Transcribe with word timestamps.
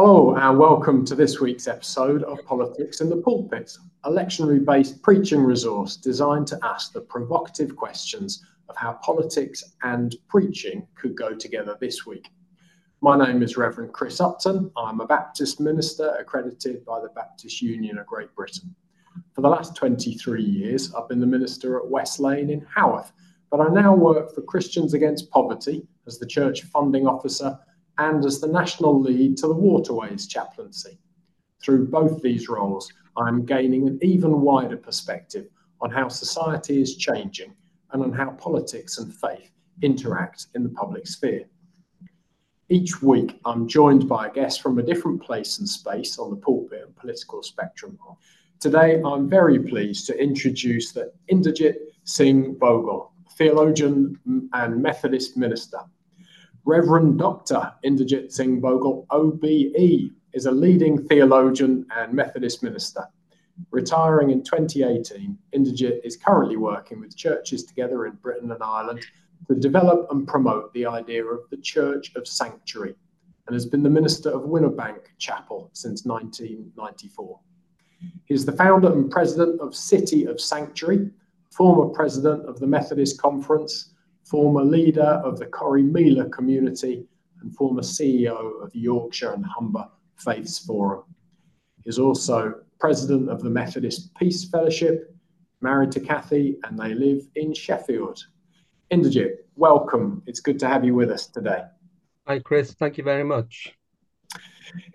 Hello, 0.00 0.36
and 0.36 0.56
welcome 0.56 1.04
to 1.06 1.16
this 1.16 1.40
week's 1.40 1.66
episode 1.66 2.22
of 2.22 2.38
Politics 2.44 3.00
in 3.00 3.10
the 3.10 3.16
Pulpit, 3.16 3.76
a 4.04 4.08
lectionary 4.08 4.64
based 4.64 5.02
preaching 5.02 5.42
resource 5.42 5.96
designed 5.96 6.46
to 6.46 6.58
ask 6.62 6.92
the 6.92 7.00
provocative 7.00 7.74
questions 7.74 8.46
of 8.68 8.76
how 8.76 8.92
politics 9.02 9.74
and 9.82 10.14
preaching 10.28 10.86
could 10.94 11.16
go 11.16 11.34
together 11.34 11.76
this 11.80 12.06
week. 12.06 12.28
My 13.00 13.18
name 13.18 13.42
is 13.42 13.56
Reverend 13.56 13.92
Chris 13.92 14.20
Upton. 14.20 14.70
I'm 14.76 15.00
a 15.00 15.04
Baptist 15.04 15.58
minister 15.58 16.14
accredited 16.16 16.84
by 16.84 17.00
the 17.00 17.10
Baptist 17.16 17.60
Union 17.60 17.98
of 17.98 18.06
Great 18.06 18.32
Britain. 18.36 18.72
For 19.34 19.40
the 19.40 19.48
last 19.48 19.74
23 19.74 20.44
years, 20.44 20.94
I've 20.94 21.08
been 21.08 21.18
the 21.18 21.26
minister 21.26 21.76
at 21.76 21.90
West 21.90 22.20
Lane 22.20 22.50
in 22.50 22.64
Haworth, 22.72 23.10
but 23.50 23.60
I 23.60 23.66
now 23.66 23.96
work 23.96 24.32
for 24.32 24.42
Christians 24.42 24.94
Against 24.94 25.28
Poverty 25.32 25.88
as 26.06 26.20
the 26.20 26.26
church 26.26 26.62
funding 26.62 27.08
officer 27.08 27.58
and 27.98 28.24
as 28.24 28.40
the 28.40 28.46
national 28.46 29.00
lead 29.00 29.36
to 29.38 29.48
the 29.48 29.54
Waterways 29.54 30.26
chaplaincy. 30.26 30.98
Through 31.60 31.88
both 31.88 32.22
these 32.22 32.48
roles, 32.48 32.92
I'm 33.16 33.44
gaining 33.44 33.88
an 33.88 33.98
even 34.02 34.40
wider 34.40 34.76
perspective 34.76 35.48
on 35.80 35.90
how 35.90 36.08
society 36.08 36.80
is 36.80 36.96
changing 36.96 37.54
and 37.92 38.02
on 38.02 38.12
how 38.12 38.30
politics 38.30 38.98
and 38.98 39.12
faith 39.12 39.50
interact 39.82 40.46
in 40.54 40.62
the 40.62 40.70
public 40.70 41.06
sphere. 41.06 41.44
Each 42.68 43.02
week, 43.02 43.40
I'm 43.44 43.66
joined 43.66 44.08
by 44.08 44.26
a 44.26 44.32
guest 44.32 44.60
from 44.60 44.78
a 44.78 44.82
different 44.82 45.22
place 45.22 45.58
and 45.58 45.68
space 45.68 46.18
on 46.18 46.30
the 46.30 46.36
pulpit 46.36 46.84
and 46.84 46.96
political 46.96 47.42
spectrum. 47.42 47.98
Today, 48.60 49.00
I'm 49.02 49.28
very 49.28 49.58
pleased 49.60 50.06
to 50.06 50.22
introduce 50.22 50.92
the 50.92 51.12
Inderjit 51.32 51.76
Singh 52.04 52.56
Bhogal, 52.56 53.10
theologian 53.36 54.18
and 54.52 54.82
Methodist 54.82 55.36
minister. 55.36 55.78
Reverend 56.68 57.18
Dr. 57.18 57.72
Inderjit 57.82 58.30
Singh 58.30 58.60
Bhogal, 58.60 59.06
OBE, 59.08 60.12
is 60.34 60.44
a 60.44 60.50
leading 60.50 61.02
theologian 61.08 61.86
and 61.96 62.12
Methodist 62.12 62.62
minister. 62.62 63.08
Retiring 63.70 64.28
in 64.28 64.42
2018, 64.42 65.38
Inderjit 65.56 66.04
is 66.04 66.18
currently 66.18 66.58
working 66.58 67.00
with 67.00 67.16
churches 67.16 67.64
together 67.64 68.04
in 68.04 68.16
Britain 68.16 68.52
and 68.52 68.62
Ireland 68.62 69.00
to 69.46 69.54
develop 69.54 70.08
and 70.10 70.28
promote 70.28 70.70
the 70.74 70.84
idea 70.84 71.24
of 71.24 71.48
the 71.48 71.56
Church 71.56 72.14
of 72.16 72.28
Sanctuary 72.28 72.94
and 73.46 73.54
has 73.54 73.64
been 73.64 73.82
the 73.82 73.88
minister 73.88 74.28
of 74.28 74.42
Wincobank 74.42 75.06
Chapel 75.16 75.70
since 75.72 76.04
1994. 76.04 77.40
He 78.26 78.34
is 78.34 78.44
the 78.44 78.52
founder 78.52 78.92
and 78.92 79.10
president 79.10 79.58
of 79.62 79.74
City 79.74 80.26
of 80.26 80.38
Sanctuary, 80.38 81.08
former 81.50 81.88
president 81.94 82.46
of 82.46 82.60
the 82.60 82.66
Methodist 82.66 83.18
Conference, 83.18 83.94
former 84.28 84.62
leader 84.62 85.20
of 85.24 85.38
the 85.38 85.46
Corrymeela 85.46 86.30
community, 86.30 87.06
and 87.40 87.54
former 87.54 87.82
CEO 87.82 88.62
of 88.62 88.70
the 88.72 88.80
Yorkshire 88.80 89.32
and 89.32 89.44
Humber 89.46 89.88
Faiths 90.16 90.58
Forum. 90.58 91.04
He 91.84 91.88
is 91.88 91.98
also 91.98 92.54
president 92.80 93.30
of 93.30 93.42
the 93.42 93.50
Methodist 93.50 94.14
Peace 94.16 94.48
Fellowship, 94.48 95.14
married 95.60 95.92
to 95.92 96.00
Kathy, 96.00 96.58
and 96.64 96.78
they 96.78 96.94
live 96.94 97.22
in 97.36 97.54
Sheffield. 97.54 98.24
Inderjit, 98.92 99.36
welcome. 99.56 100.22
It's 100.26 100.40
good 100.40 100.58
to 100.60 100.68
have 100.68 100.84
you 100.84 100.94
with 100.94 101.10
us 101.10 101.26
today. 101.26 101.62
Hi, 102.26 102.38
Chris. 102.40 102.72
Thank 102.74 102.98
you 102.98 103.04
very 103.04 103.24
much. 103.24 103.74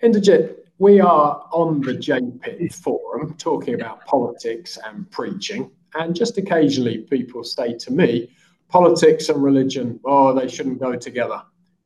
Inderjit, 0.04 0.58
we 0.78 1.00
are 1.00 1.48
on 1.52 1.82
the 1.82 1.94
JPIT 1.94 2.76
forum 2.76 3.36
talking 3.38 3.76
about 3.76 4.06
politics 4.06 4.78
and 4.86 5.10
preaching. 5.12 5.72
And 5.96 6.16
just 6.16 6.38
occasionally 6.38 7.00
people 7.00 7.44
say 7.44 7.76
to 7.78 7.92
me, 7.92 8.30
politics 8.70 9.30
and 9.30 9.44
religion, 9.44 10.00
oh, 10.06 10.34
they 10.34 10.48
shouldn't 10.48 10.80
go 10.80 10.96
together. 10.96 11.42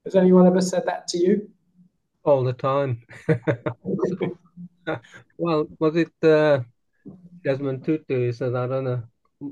Has 0.05 0.15
anyone 0.15 0.47
ever 0.47 0.61
said 0.61 0.83
that 0.85 1.07
to 1.09 1.17
you? 1.17 1.49
All 2.23 2.43
the 2.43 2.53
time. 2.53 3.03
well, 5.37 5.67
was 5.79 5.95
it 5.95 6.11
uh, 6.23 6.61
Desmond 7.43 7.85
Tutu 7.85 8.31
said, 8.31 8.55
I 8.55 8.67
don't 8.67 8.83
know 8.83 9.03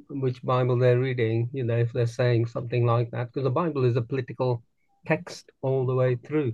which 0.09 0.42
Bible 0.44 0.78
they're 0.78 1.00
reading, 1.00 1.50
you 1.53 1.63
know, 1.63 1.78
if 1.78 1.94
they're 1.94 2.08
saying 2.08 2.47
something 2.47 2.86
like 2.86 3.12
that, 3.12 3.28
because 3.28 3.44
the 3.44 3.52
Bible 3.52 3.84
is 3.84 3.96
a 3.97 4.02
political 4.02 4.63
text 5.06 5.52
all 5.62 5.86
the 5.86 5.94
way 5.94 6.16
through. 6.16 6.53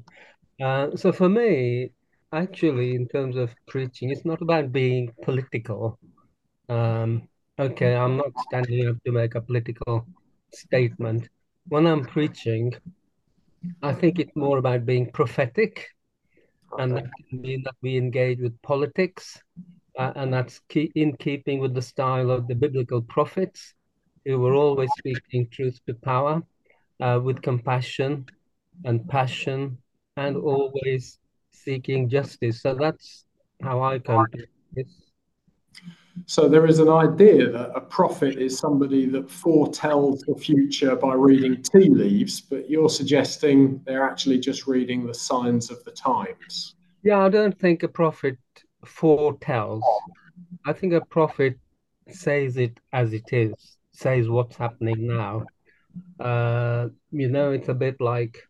Uh, 0.62 0.96
so 0.96 1.12
for 1.12 1.30
me, 1.30 1.92
actually, 2.34 2.96
in 2.96 3.08
terms 3.08 3.36
of 3.36 3.53
preaching, 3.68 4.09
it's 4.09 4.26
not 4.26 4.42
about 4.42 4.72
being 4.72 5.12
political. 5.24 5.98
Um, 6.70 7.28
okay, 7.58 7.96
I'm 7.96 8.18
not 8.18 8.32
standing 8.48 8.88
up 8.88 9.03
to 9.06 9.12
make 9.12 9.36
a 9.36 9.42
political 9.42 10.06
statement. 10.54 11.30
When 11.68 11.86
I'm 11.86 12.06
preaching, 12.06 12.74
I 13.82 13.94
think 13.94 14.20
it's 14.20 14.36
more 14.36 14.58
about 14.58 14.86
being 14.86 15.12
prophetic, 15.12 15.88
and 16.78 16.96
that 16.96 17.06
can 17.30 17.42
mean 17.42 17.64
that 17.64 17.76
we 17.82 17.98
engage 17.98 18.40
with 18.40 18.60
politics, 18.62 19.42
uh, 19.98 20.14
and 20.16 20.34
that's 20.34 20.60
key, 20.70 20.92
in 20.96 21.16
keeping 21.18 21.60
with 21.60 21.74
the 21.74 21.82
style 21.82 22.32
of 22.32 22.48
the 22.48 22.56
biblical 22.56 23.02
prophets, 23.02 23.74
who 24.26 24.40
were 24.40 24.54
always 24.54 24.92
speaking 24.98 25.48
truth 25.50 25.80
to 25.88 25.94
power, 25.94 26.42
uh, 27.00 27.20
with 27.24 27.42
compassion 27.42 28.26
and 28.86 29.08
passion, 29.08 29.78
and 30.18 30.36
always 30.38 31.20
seeking 31.52 32.10
justice. 32.10 32.62
So 32.62 32.76
that's 32.76 33.26
how 33.62 33.82
I 33.82 34.00
come 34.00 34.26
to 34.32 34.46
this. 34.74 35.01
So 36.26 36.48
there 36.48 36.66
is 36.66 36.80
an 36.80 36.90
idea 36.90 37.50
that 37.50 37.72
a 37.76 37.82
prophet 37.82 38.38
is 38.38 38.58
somebody 38.58 39.06
that 39.08 39.30
foretells 39.30 40.22
the 40.22 40.36
future 40.36 40.96
by 40.96 41.14
reading 41.14 41.62
tea 41.62 41.90
leaves, 41.90 42.42
but 42.42 42.70
you're 42.70 42.90
suggesting 42.90 43.82
they're 43.86 44.04
actually 44.04 44.40
just 44.40 44.68
reading 44.68 45.06
the 45.06 45.14
signs 45.14 45.72
of 45.72 45.84
the 45.84 45.92
times. 45.92 46.76
Yeah, 47.04 47.20
I 47.20 47.30
don't 47.30 47.58
think 47.58 47.84
a 47.84 47.88
prophet 47.88 48.38
foretells. 48.86 49.84
I 50.66 50.74
think 50.74 50.94
a 50.94 51.02
prophet 51.02 51.58
says 52.10 52.58
it 52.58 52.80
as 52.94 53.14
it 53.14 53.32
is, 53.32 53.78
says 53.92 54.30
what's 54.30 54.56
happening 54.56 55.08
now. 55.08 55.46
Uh, 56.20 56.90
you 57.12 57.30
know, 57.30 57.52
it's 57.52 57.70
a 57.70 57.74
bit 57.74 58.00
like 58.00 58.48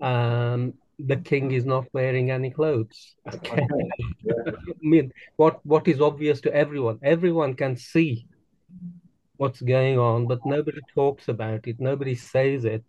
um, 0.00 0.74
the 0.98 1.16
king 1.16 1.52
is 1.52 1.64
not 1.64 1.86
wearing 1.92 2.30
any 2.30 2.50
clothes. 2.50 3.14
Okay. 3.32 3.66
I 4.46 4.52
mean, 4.80 5.12
what 5.36 5.64
what 5.64 5.88
is 5.88 6.00
obvious 6.00 6.40
to 6.42 6.54
everyone? 6.54 6.98
Everyone 7.02 7.54
can 7.54 7.76
see 7.76 8.26
what's 9.36 9.60
going 9.60 9.98
on, 9.98 10.26
but 10.26 10.40
nobody 10.44 10.80
talks 10.94 11.28
about 11.28 11.66
it. 11.66 11.80
Nobody 11.80 12.14
says 12.14 12.64
it, 12.64 12.84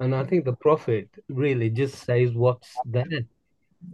and 0.00 0.14
I 0.14 0.24
think 0.24 0.44
the 0.44 0.54
prophet 0.54 1.08
really 1.28 1.70
just 1.70 2.04
says 2.04 2.32
what's 2.32 2.74
there. 2.84 3.24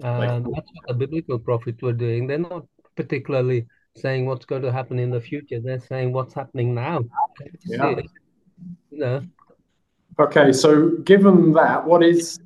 Um, 0.03 0.45
that's 0.55 0.71
what 0.73 0.87
the 0.87 0.95
biblical 0.95 1.39
prophets 1.39 1.83
were 1.83 1.93
doing. 1.93 2.27
They're 2.27 2.39
not 2.39 2.67
particularly 2.95 3.67
saying 3.97 4.27
what's 4.27 4.45
going 4.45 4.63
to 4.63 4.73
happen 4.73 4.99
in 4.99 5.11
the 5.11 5.21
future. 5.21 5.61
They're 5.61 5.81
saying 5.81 6.13
what's 6.13 6.35
happening 6.35 6.75
now. 6.75 7.05
Yeah. 7.65 7.95
You 8.91 8.99
know? 8.99 9.23
Okay, 10.21 10.53
so 10.53 10.91
given 11.05 11.53
that, 11.53 11.85
what 11.85 12.03
is 12.03 12.41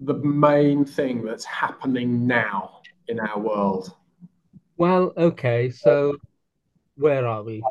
the 0.00 0.14
main 0.14 0.84
thing 0.84 1.24
that's 1.24 1.44
happening 1.44 2.26
now 2.26 2.80
in 3.08 3.18
our 3.20 3.38
world? 3.38 3.94
Well, 4.76 5.12
okay, 5.16 5.70
so 5.70 6.16
where 6.96 7.26
are 7.26 7.42
we? 7.42 7.62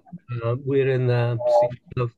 Uh, 0.44 0.56
we're 0.66 0.90
in 0.92 1.08
the 1.08 1.38
season 1.62 1.80
of 1.98 2.12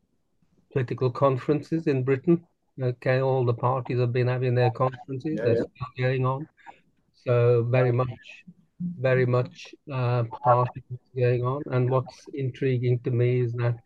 political 0.72 1.10
conferences 1.10 1.88
in 1.88 2.04
Britain. 2.04 2.46
Okay, 2.82 3.22
all 3.22 3.44
the 3.44 3.54
parties 3.54 4.00
have 4.00 4.14
been 4.14 4.28
having 4.28 4.56
their 4.56 4.72
conferences. 4.72 5.36
Yeah, 5.38 5.44
They're 5.44 5.56
yeah. 5.56 5.62
still 5.62 6.06
going 6.06 6.26
on. 6.26 6.48
So 7.26 7.64
very 7.70 7.92
much, 7.92 8.10
very 9.00 9.26
much 9.26 9.74
uh, 9.92 10.24
part 10.44 10.70
of 10.70 10.84
what's 10.90 11.10
going 11.16 11.44
on. 11.44 11.64
And 11.72 11.90
what's 11.90 12.28
intriguing 12.34 13.00
to 13.00 13.12
me 13.12 13.42
is 13.42 13.54
that 13.54 13.78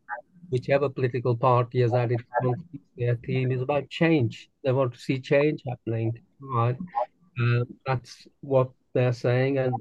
whichever 0.51 0.89
political 0.89 1.35
party 1.35 1.81
has 1.81 1.93
added 1.93 2.23
their 2.97 3.15
theme 3.15 3.51
is 3.51 3.61
about 3.61 3.89
change. 3.89 4.49
They 4.63 4.71
want 4.71 4.93
to 4.93 4.99
see 4.99 5.19
change 5.19 5.63
happening. 5.67 6.19
Right? 6.39 6.77
Uh, 7.41 7.63
that's 7.85 8.27
what 8.41 8.69
they're 8.93 9.13
saying, 9.13 9.57
and 9.57 9.73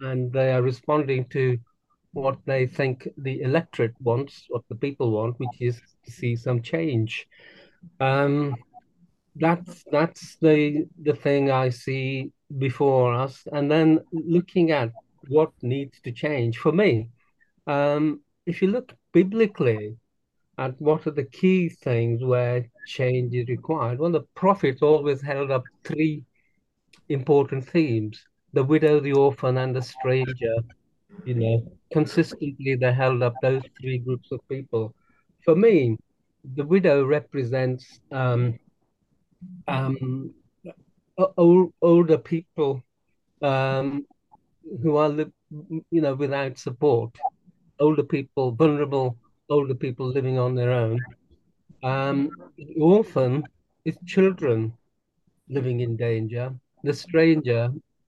and 0.00 0.32
they 0.32 0.52
are 0.52 0.62
responding 0.62 1.26
to 1.26 1.58
what 2.12 2.38
they 2.46 2.66
think 2.66 3.08
the 3.18 3.42
electorate 3.42 3.94
wants, 4.00 4.44
what 4.48 4.62
the 4.68 4.74
people 4.76 5.10
want, 5.10 5.38
which 5.38 5.60
is 5.60 5.80
to 6.04 6.10
see 6.10 6.36
some 6.36 6.62
change. 6.62 7.26
Um, 8.00 8.56
that's 9.36 9.84
that's 9.90 10.36
the 10.40 10.86
the 11.02 11.14
thing 11.14 11.50
I 11.50 11.68
see 11.70 12.32
before 12.58 13.12
us, 13.14 13.42
and 13.52 13.70
then 13.70 14.00
looking 14.12 14.70
at 14.70 14.90
what 15.28 15.52
needs 15.62 16.00
to 16.04 16.12
change 16.12 16.58
for 16.58 16.72
me. 16.72 17.08
Um, 17.66 18.20
if 18.46 18.62
you 18.62 18.68
look 18.68 18.94
biblically, 19.12 19.96
and 20.58 20.74
what 20.78 21.06
are 21.06 21.10
the 21.12 21.24
key 21.24 21.68
things 21.68 22.22
where 22.22 22.66
change 22.86 23.34
is 23.34 23.48
required? 23.48 23.98
Well, 23.98 24.12
the 24.12 24.26
prophets 24.34 24.82
always 24.82 25.20
held 25.20 25.50
up 25.50 25.64
three 25.84 26.22
important 27.08 27.68
themes 27.68 28.24
the 28.52 28.62
widow, 28.62 29.00
the 29.00 29.12
orphan, 29.12 29.58
and 29.58 29.74
the 29.74 29.82
stranger. 29.82 30.56
You 31.24 31.34
know, 31.34 31.72
consistently 31.92 32.76
they 32.76 32.92
held 32.92 33.22
up 33.22 33.34
those 33.42 33.62
three 33.80 33.98
groups 33.98 34.30
of 34.30 34.40
people. 34.48 34.94
For 35.44 35.56
me, 35.56 35.96
the 36.54 36.64
widow 36.64 37.04
represents 37.04 38.00
um, 38.12 38.58
um, 39.66 40.32
old, 41.36 41.72
older 41.82 42.18
people 42.18 42.82
um, 43.42 44.06
who 44.82 44.96
are, 44.96 45.10
you 45.10 46.00
know, 46.00 46.14
without 46.14 46.58
support, 46.58 47.16
older 47.80 48.04
people, 48.04 48.52
vulnerable 48.52 49.16
older 49.54 49.74
people 49.74 50.06
living 50.08 50.38
on 50.38 50.54
their 50.54 50.72
own. 50.72 50.98
Um, 51.82 52.30
often 52.80 53.44
it's 53.84 53.98
children 54.04 54.72
living 55.48 55.80
in 55.80 55.96
danger. 55.96 56.46
The 56.82 56.94
stranger 57.06 57.62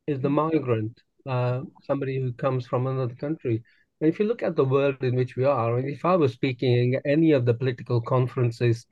is 0.06 0.18
the 0.20 0.30
migrant, 0.30 0.94
uh, 1.34 1.60
somebody 1.88 2.20
who 2.20 2.32
comes 2.32 2.66
from 2.66 2.86
another 2.86 3.14
country. 3.14 3.62
And 4.00 4.08
if 4.10 4.18
you 4.18 4.26
look 4.26 4.42
at 4.42 4.56
the 4.56 4.64
world 4.64 5.02
in 5.02 5.14
which 5.14 5.36
we 5.36 5.44
are, 5.44 5.78
if 5.78 6.04
I 6.04 6.16
was 6.16 6.32
speaking 6.32 6.96
at 6.96 7.02
any 7.16 7.30
of 7.32 7.44
the 7.44 7.54
political 7.54 8.00
conferences 8.00 8.86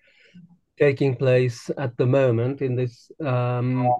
taking 0.78 1.16
place 1.16 1.70
at 1.76 1.96
the 1.96 2.06
moment 2.06 2.62
in 2.62 2.74
this 2.76 3.10
um, 3.24 3.90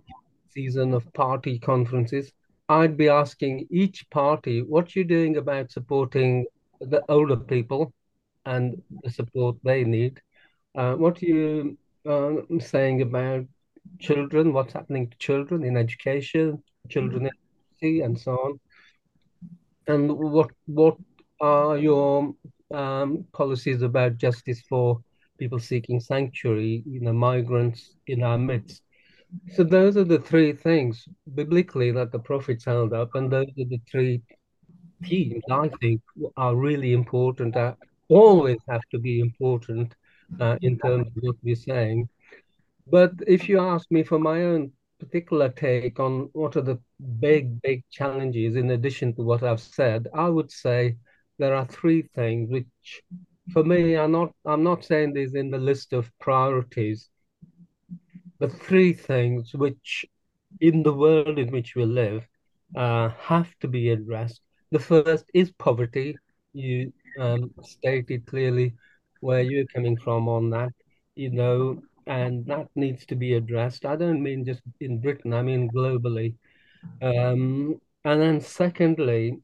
season 0.51 0.95
of 0.95 1.13
party 1.13 1.59
conferences, 1.59 2.33
I'd 2.69 2.97
be 2.97 3.09
asking 3.09 3.67
each 3.71 4.09
party, 4.11 4.63
what 4.63 4.95
you're 4.95 5.13
doing 5.19 5.37
about 5.37 5.71
supporting 5.71 6.47
the 6.81 7.03
older 7.09 7.37
people 7.37 7.93
and 8.47 8.81
the 9.03 9.11
support 9.11 9.57
they 9.65 9.85
need. 9.85 10.21
Uh, 10.75 10.95
what 10.95 11.23
are 11.23 11.27
you 11.27 11.79
uh, 12.07 12.35
saying 12.59 13.03
about 13.03 13.45
children? 14.01 14.53
What's 14.53 14.73
happening 14.73 15.09
to 15.11 15.19
children 15.19 15.65
in 15.65 15.77
education, 15.77 16.63
children 16.89 17.27
in 17.27 17.33
and 18.03 18.19
so 18.19 18.33
on? 18.33 18.61
And 19.87 20.11
what 20.13 20.51
what 20.67 20.97
are 21.41 21.77
your 21.77 22.35
um, 22.73 23.25
policies 23.33 23.83
about 23.83 24.17
justice 24.17 24.63
for 24.69 25.01
people 25.39 25.59
seeking 25.59 26.01
sanctuary, 26.01 26.83
you 26.87 27.01
know, 27.01 27.13
migrants 27.13 27.97
in 28.07 28.23
our 28.23 28.39
midst? 28.39 28.83
So 29.53 29.65
those 29.65 29.97
are 29.97 30.05
the 30.05 30.21
three 30.21 30.53
things 30.53 31.07
biblically 31.35 31.91
that 31.91 32.13
the 32.13 32.19
prophets 32.19 32.65
held 32.65 32.93
up, 32.93 33.15
and 33.15 33.31
those 33.31 33.49
are 33.59 33.69
the 33.69 33.81
three 33.91 34.23
themes 35.05 35.43
I 35.51 35.69
think 35.81 36.01
are 36.37 36.55
really 36.57 36.93
important. 36.93 37.57
Uh, 37.57 37.75
always 38.09 38.59
have 38.69 38.83
to 38.91 38.99
be 38.99 39.21
important 39.21 39.95
uh, 40.41 40.57
in 40.63 40.79
terms 40.79 41.07
of 41.07 41.13
what 41.21 41.37
we're 41.43 41.55
saying. 41.57 42.09
But 42.87 43.13
if 43.27 43.49
you 43.49 43.61
ask 43.61 43.91
me 43.91 44.03
for 44.03 44.19
my 44.19 44.43
own 44.43 44.73
particular 45.01 45.49
take 45.49 45.99
on 46.01 46.29
what 46.33 46.57
are 46.57 46.63
the 46.63 46.79
big, 47.19 47.61
big 47.63 47.85
challenges 47.91 48.57
in 48.57 48.71
addition 48.71 49.15
to 49.15 49.23
what 49.23 49.43
I've 49.43 49.61
said, 49.61 50.09
I 50.15 50.29
would 50.29 50.51
say 50.51 50.97
there 51.39 51.55
are 51.55 51.67
three 51.67 52.03
things 52.15 52.51
which, 52.51 53.03
for 53.53 53.65
me, 53.65 53.97
are 53.97 54.09
not. 54.09 54.33
I'm 54.45 54.63
not 54.63 54.85
saying 54.85 55.15
these 55.15 55.35
in 55.35 55.51
the 55.51 55.59
list 55.59 55.93
of 55.93 56.11
priorities, 56.21 57.09
the 58.39 58.49
three 58.49 58.93
things 58.93 59.55
which, 59.55 60.05
in 60.61 60.83
the 60.83 60.93
world 60.93 61.39
in 61.39 61.51
which 61.51 61.75
we 61.75 61.85
live, 61.85 62.27
uh, 62.77 63.09
have 63.19 63.53
to 63.61 63.69
be 63.69 63.91
addressed. 63.91 64.41
The 64.71 64.79
first 64.79 65.25
is 65.35 65.51
poverty. 65.53 66.17
You 66.53 66.93
um, 67.19 67.51
stated 67.63 68.27
clearly 68.27 68.75
where 69.21 69.43
you're 69.43 69.67
coming 69.67 69.97
from 69.97 70.29
on 70.29 70.51
that, 70.51 70.73
you 71.15 71.31
know, 71.31 71.81
and 72.07 72.45
that 72.47 72.69
needs 72.75 73.07
to 73.07 73.15
be 73.15 73.35
addressed. 73.35 73.87
I 73.87 73.97
don't 73.97 74.23
mean 74.23 74.45
just 74.45 74.63
in 74.81 75.01
Britain, 75.01 75.33
I 75.33 75.43
mean 75.43 75.71
globally. 75.71 76.35
Um, 77.01 77.81
and 78.05 78.21
then, 78.21 78.41
secondly, 78.41 79.39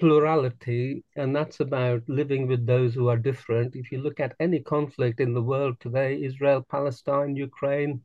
plurality, 0.00 1.04
and 1.16 1.36
that's 1.36 1.60
about 1.60 2.02
living 2.08 2.46
with 2.46 2.66
those 2.66 2.94
who 2.94 3.08
are 3.08 3.18
different. 3.18 3.76
If 3.76 3.92
you 3.92 4.00
look 4.00 4.18
at 4.18 4.34
any 4.40 4.60
conflict 4.60 5.20
in 5.20 5.34
the 5.34 5.42
world 5.42 5.76
today, 5.80 6.22
Israel, 6.22 6.66
Palestine, 6.68 7.36
Ukraine, 7.36 8.00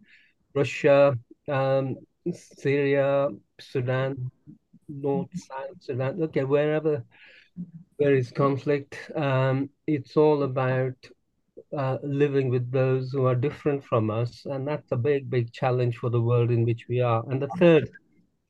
Russia, 0.53 1.17
um, 1.47 1.95
Syria, 2.33 3.29
Sudan, 3.59 4.29
North, 4.89 5.29
South 5.33 5.77
Sudan, 5.79 6.21
okay, 6.23 6.43
wherever 6.43 7.03
there 7.99 8.15
is 8.15 8.31
conflict, 8.31 9.11
um, 9.15 9.69
it's 9.87 10.17
all 10.17 10.43
about 10.43 10.95
uh, 11.77 11.97
living 12.03 12.49
with 12.49 12.71
those 12.71 13.11
who 13.11 13.25
are 13.25 13.35
different 13.35 13.83
from 13.83 14.09
us. 14.09 14.45
And 14.45 14.67
that's 14.67 14.91
a 14.91 14.97
big, 14.97 15.29
big 15.29 15.51
challenge 15.53 15.97
for 15.97 16.09
the 16.09 16.21
world 16.21 16.51
in 16.51 16.65
which 16.65 16.85
we 16.89 17.01
are. 17.01 17.23
And 17.29 17.41
the 17.41 17.49
third 17.59 17.89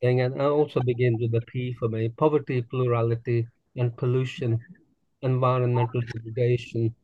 thing, 0.01 0.21
and 0.21 0.41
I 0.41 0.45
also 0.45 0.79
begin 0.81 1.17
with 1.19 1.31
the 1.31 1.41
P 1.41 1.73
for 1.79 1.89
me 1.89 2.09
poverty, 2.09 2.61
plurality, 2.61 3.47
and 3.75 3.95
pollution, 3.97 4.61
environmental 5.21 6.01
degradation, 6.13 6.95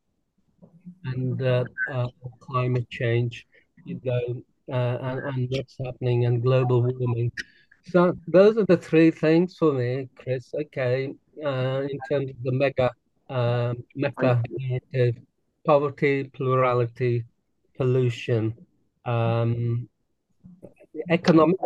and 1.05 1.41
uh, 1.41 1.65
uh, 1.91 2.07
climate 2.41 2.89
change, 2.89 3.45
you 3.85 3.99
know, 4.03 4.41
uh, 4.71 4.97
and, 5.01 5.19
and 5.27 5.47
what's 5.51 5.77
happening, 5.83 6.25
and 6.25 6.41
global 6.41 6.81
warming. 6.81 7.31
So 7.83 8.17
those 8.27 8.57
are 8.57 8.65
the 8.65 8.77
three 8.77 9.11
things 9.11 9.55
for 9.57 9.73
me, 9.73 10.09
Chris. 10.15 10.53
Okay, 10.53 11.13
in 11.37 11.99
terms 12.09 12.29
of 12.29 12.43
the 12.43 12.51
mega 12.51 12.91
um, 13.29 13.83
mecca 13.95 14.41
narrative, 14.49 15.15
poverty, 15.65 16.25
plurality, 16.25 17.25
pollution, 17.77 18.53
um, 19.05 19.87
economic 21.09 21.57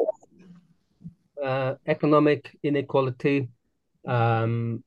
uh, 1.44 1.76
economic 1.86 2.58
inequality, 2.64 3.50
um, 4.08 4.84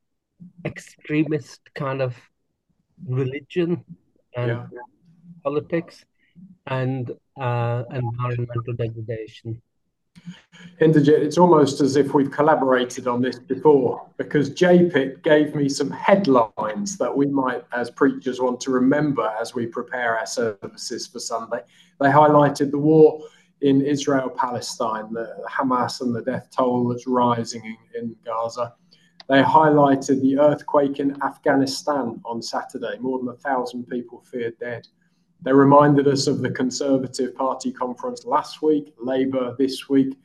extremist 0.65 1.61
kind 1.75 2.03
of 2.03 2.17
religion 3.07 3.85
and 4.37 4.51
yeah. 4.51 4.67
politics, 5.45 6.05
and 6.67 7.11
uh, 7.39 7.85
environmental 7.93 8.75
degradation. 8.77 9.61
Inderjit, 10.81 11.21
it's 11.21 11.37
almost 11.37 11.81
as 11.81 11.97
if 11.97 12.15
we've 12.15 12.31
collaborated 12.31 13.07
on 13.07 13.21
this 13.21 13.39
before 13.39 14.09
because 14.17 14.51
JPIT 14.51 15.23
gave 15.23 15.55
me 15.55 15.69
some 15.69 15.91
headlines 15.91 16.97
that 16.97 17.15
we 17.15 17.27
might, 17.27 17.65
as 17.73 17.91
preachers, 17.91 18.41
want 18.41 18.61
to 18.63 18.71
remember 18.71 19.31
as 19.39 19.55
we 19.55 19.67
prepare 19.67 20.19
our 20.19 20.27
services 20.27 21.07
for 21.07 21.19
Sunday. 21.19 21.61
They 22.01 22.09
highlighted 22.09 22.71
the 22.71 22.79
war 22.79 23.23
in 23.61 23.83
Israel 23.83 24.31
Palestine, 24.31 25.13
the 25.13 25.37
Hamas 25.49 26.01
and 26.01 26.15
the 26.15 26.23
death 26.23 26.49
toll 26.51 26.89
that's 26.89 27.07
rising 27.07 27.63
in, 27.65 28.01
in 28.01 28.17
Gaza. 28.25 28.75
They 29.29 29.43
highlighted 29.43 30.23
the 30.23 30.39
earthquake 30.39 30.99
in 30.99 31.23
Afghanistan 31.23 32.21
on 32.25 32.43
Saturday. 32.43 32.99
More 33.01 33.19
than 33.19 33.29
a 33.29 33.37
thousand 33.37 33.85
people 33.85 34.25
feared 34.31 34.59
dead. 34.59 34.89
They 35.43 35.53
reminded 35.53 36.07
us 36.07 36.27
of 36.27 36.41
the 36.41 36.51
Conservative 36.51 37.35
Party 37.35 37.73
conference 37.73 38.25
last 38.25 38.63
week, 38.63 38.95
Labour 38.99 39.55
this 39.59 39.89
week, 39.89 40.19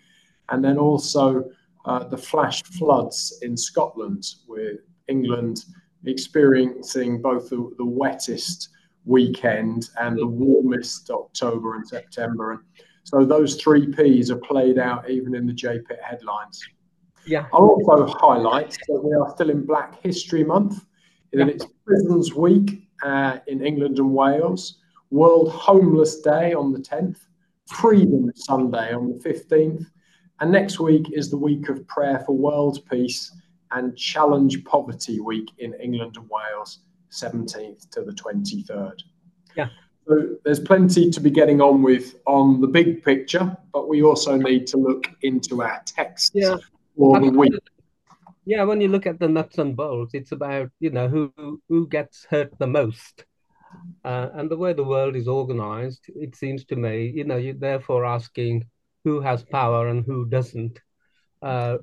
and 0.49 0.63
then 0.63 0.77
also 0.77 1.49
uh, 1.85 2.03
the 2.03 2.17
flash 2.17 2.63
floods 2.63 3.39
in 3.41 3.55
Scotland, 3.55 4.25
with 4.47 4.79
England 5.07 5.63
experiencing 6.05 7.21
both 7.21 7.49
the, 7.49 7.71
the 7.77 7.85
wettest 7.85 8.69
weekend 9.05 9.89
and 9.99 10.17
the 10.17 10.27
warmest 10.27 11.09
October 11.09 11.75
and 11.75 11.87
September. 11.87 12.51
And 12.51 12.61
so 13.03 13.23
those 13.23 13.55
three 13.55 13.87
Ps 13.87 14.29
are 14.29 14.37
played 14.37 14.77
out 14.77 15.09
even 15.09 15.35
in 15.35 15.45
the 15.45 15.53
JPIT 15.53 16.01
headlines. 16.01 16.59
Yeah. 17.25 17.45
I'll 17.53 17.67
also 17.67 18.05
highlight 18.19 18.77
that 18.87 19.01
we 19.03 19.15
are 19.15 19.29
still 19.31 19.49
in 19.49 19.65
Black 19.65 20.01
History 20.01 20.43
Month, 20.43 20.85
and 21.33 21.47
yeah. 21.47 21.55
it's 21.55 21.65
Prisons 21.85 22.33
Week 22.35 22.87
uh, 23.03 23.39
in 23.47 23.65
England 23.65 23.99
and 23.99 24.13
Wales. 24.13 24.79
World 25.15 25.49
Homeless 25.49 26.19
Day 26.19 26.53
on 26.53 26.73
the 26.73 26.79
10th, 26.79 27.19
Freedom 27.69 28.29
Sunday 28.35 28.93
on 28.93 29.07
the 29.07 29.29
15th, 29.29 29.85
and 30.41 30.51
next 30.51 30.77
week 30.81 31.09
is 31.13 31.29
the 31.29 31.37
week 31.37 31.69
of 31.69 31.87
prayer 31.87 32.19
for 32.25 32.35
world 32.35 32.79
peace 32.91 33.33
and 33.71 33.97
Challenge 33.97 34.61
Poverty 34.65 35.21
Week 35.21 35.49
in 35.59 35.73
England 35.75 36.17
and 36.17 36.29
Wales, 36.29 36.79
17th 37.11 37.89
to 37.91 38.01
the 38.01 38.11
23rd. 38.11 39.03
Yeah. 39.55 39.69
So 40.05 40.35
there's 40.43 40.59
plenty 40.59 41.09
to 41.09 41.21
be 41.21 41.29
getting 41.29 41.61
on 41.61 41.81
with 41.81 42.15
on 42.27 42.59
the 42.59 42.67
big 42.67 43.01
picture, 43.01 43.55
but 43.71 43.87
we 43.87 44.03
also 44.03 44.35
need 44.35 44.67
to 44.67 44.77
look 44.77 45.09
into 45.21 45.63
our 45.63 45.81
texts 45.85 46.31
yeah. 46.33 46.57
for 46.97 47.21
the 47.21 47.29
week. 47.29 47.53
Yeah, 48.43 48.63
when 48.63 48.81
you 48.81 48.89
look 48.89 49.05
at 49.05 49.21
the 49.21 49.29
nuts 49.29 49.59
and 49.59 49.77
bolts, 49.77 50.13
it's 50.13 50.33
about 50.33 50.71
you 50.81 50.89
know 50.89 51.07
who 51.07 51.31
who 51.69 51.87
gets 51.87 52.25
hurt 52.29 52.51
the 52.59 52.67
most. 52.67 53.23
Uh, 54.03 54.29
and 54.33 54.49
the 54.49 54.57
way 54.57 54.73
the 54.73 54.83
world 54.83 55.15
is 55.15 55.27
organized, 55.27 56.05
it 56.15 56.35
seems 56.35 56.63
to 56.65 56.75
me, 56.75 57.11
you 57.15 57.23
know, 57.23 57.37
you're 57.37 57.53
therefore 57.53 58.05
asking 58.05 58.65
who 59.03 59.19
has 59.21 59.43
power 59.43 59.87
and 59.87 60.05
who 60.05 60.25
doesn't. 60.25 60.79
Uh, 61.41 61.77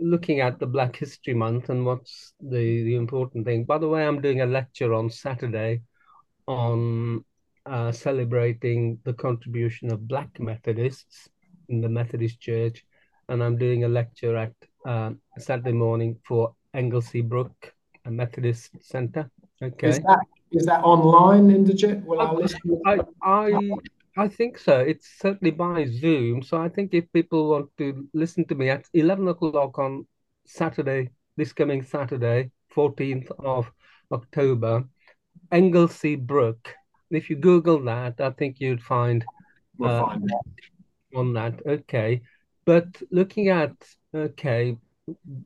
looking 0.00 0.40
at 0.40 0.58
the 0.58 0.66
Black 0.66 0.96
History 0.96 1.34
Month 1.34 1.70
and 1.70 1.84
what's 1.84 2.34
the, 2.40 2.84
the 2.84 2.94
important 2.94 3.46
thing. 3.46 3.64
By 3.64 3.78
the 3.78 3.88
way, 3.88 4.06
I'm 4.06 4.20
doing 4.20 4.42
a 4.42 4.46
lecture 4.46 4.92
on 4.94 5.10
Saturday 5.10 5.82
on 6.46 7.24
uh, 7.66 7.92
celebrating 7.92 8.98
the 9.04 9.12
contribution 9.12 9.90
of 9.90 10.08
Black 10.08 10.40
Methodists 10.40 11.28
in 11.68 11.80
the 11.80 11.88
Methodist 11.88 12.40
Church. 12.40 12.84
And 13.28 13.42
I'm 13.42 13.58
doing 13.58 13.84
a 13.84 13.88
lecture 13.88 14.36
at 14.36 14.54
uh, 14.86 15.10
Saturday 15.38 15.72
morning 15.72 16.18
for 16.26 16.54
Englesea 16.74 17.28
Brook, 17.28 17.74
a 18.06 18.10
Methodist 18.10 18.70
Center. 18.80 19.30
Okay. 19.62 19.88
Is 19.88 20.00
that 20.00 20.24
is 20.50 20.66
that 20.66 20.82
online, 20.82 21.50
Inderjit? 21.50 22.04
Will 22.04 22.20
our 22.20 22.34
listeners? 22.34 22.78
I, 22.86 23.00
I 23.22 23.70
I 24.18 24.26
think 24.26 24.58
so. 24.58 24.80
It's 24.80 25.08
certainly 25.20 25.52
by 25.52 25.86
Zoom. 25.86 26.42
So 26.42 26.60
I 26.60 26.68
think 26.68 26.92
if 26.92 27.10
people 27.12 27.50
want 27.50 27.70
to 27.78 28.08
listen 28.12 28.44
to 28.46 28.56
me 28.56 28.68
at 28.68 28.84
11 28.92 29.28
o'clock 29.28 29.78
on 29.78 30.08
Saturday, 30.44 31.10
this 31.36 31.52
coming 31.52 31.84
Saturday, 31.84 32.50
14th 32.74 33.30
of 33.38 33.70
October, 34.10 34.88
Englesea 35.52 36.18
Brook. 36.26 36.74
If 37.10 37.30
you 37.30 37.36
Google 37.36 37.80
that, 37.84 38.20
I 38.20 38.30
think 38.30 38.58
you'd 38.58 38.82
find, 38.82 39.24
We'll 39.78 39.90
uh, 39.90 40.06
find 40.06 40.30
on 41.14 41.32
that. 41.34 41.60
Okay. 41.64 42.22
But 42.64 43.00
looking 43.12 43.50
at, 43.50 43.72
okay, 44.12 44.76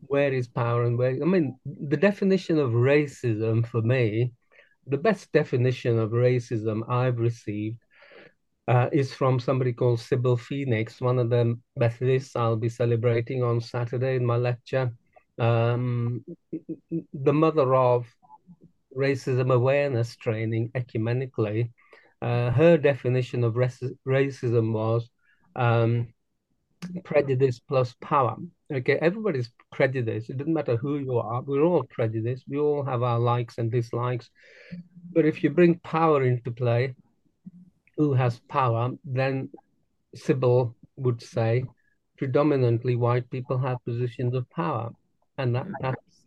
where 0.06 0.32
is 0.32 0.49
power 0.49 0.85
and 0.85 0.97
where, 0.97 1.11
I 1.11 1.26
mean, 1.26 1.59
the 1.66 1.99
definition 1.99 2.59
of 2.59 2.71
racism 2.71 3.66
for 3.66 3.82
me, 3.82 4.32
the 4.87 4.99
best 4.99 5.33
definition 5.33 5.99
of 5.99 6.11
racism 6.11 6.89
I've 6.89 7.19
received 7.19 7.79
uh, 8.69 8.89
is 8.93 9.12
from 9.12 9.41
somebody 9.41 9.73
called 9.73 10.01
Sybil 10.01 10.37
Phoenix, 10.37 11.01
one 11.01 11.19
of 11.19 11.31
the 11.31 11.59
Methodists 11.77 12.37
I'll 12.37 12.57
be 12.57 12.69
celebrating 12.69 13.43
on 13.43 13.61
Saturday 13.61 14.17
in 14.17 14.25
my 14.25 14.37
lecture. 14.37 14.93
Um, 15.39 16.25
the 17.12 17.33
mother 17.33 17.75
of 17.75 18.07
racism 18.97 19.53
awareness 19.53 20.17
training 20.17 20.71
ecumenically. 20.75 21.71
Uh, 22.21 22.51
her 22.51 22.77
definition 22.77 23.43
of 23.43 23.55
raci- 23.55 23.97
racism 24.07 24.73
was 24.73 25.09
um, 25.57 26.12
prejudice 27.05 27.59
plus 27.59 27.95
power. 28.01 28.37
Okay, 28.73 28.99
everybody's 29.02 29.50
prejudiced. 29.71 30.31
It 30.31 30.38
doesn't 30.38 30.55
matter 30.55 30.76
who 30.76 30.99
you 30.99 31.19
are. 31.19 31.43
We're 31.43 31.62
all 31.62 31.85
prejudiced. 31.91 32.45
We 32.49 32.59
all 32.59 32.83
have 32.85 33.02
our 33.02 33.19
likes 33.19 33.59
and 33.59 33.71
dislikes. 33.71 34.31
But 35.12 35.26
if 35.26 35.43
you 35.45 35.50
bring 35.50 35.79
power 35.81 36.23
into 36.25 36.50
play, 36.50 36.95
who 37.99 38.14
has 38.14 38.41
power, 38.49 38.91
then 39.05 39.50
Sybil 40.14 40.75
would 40.97 41.23
say 41.23 41.64
predominantly 42.17 42.97
white 42.97 43.29
people 43.31 43.59
have 43.59 43.85
positions 43.85 44.35
of 44.35 44.49
power. 44.50 44.91
And 45.37 45.55
that, 45.55 45.67
that's, 45.81 46.25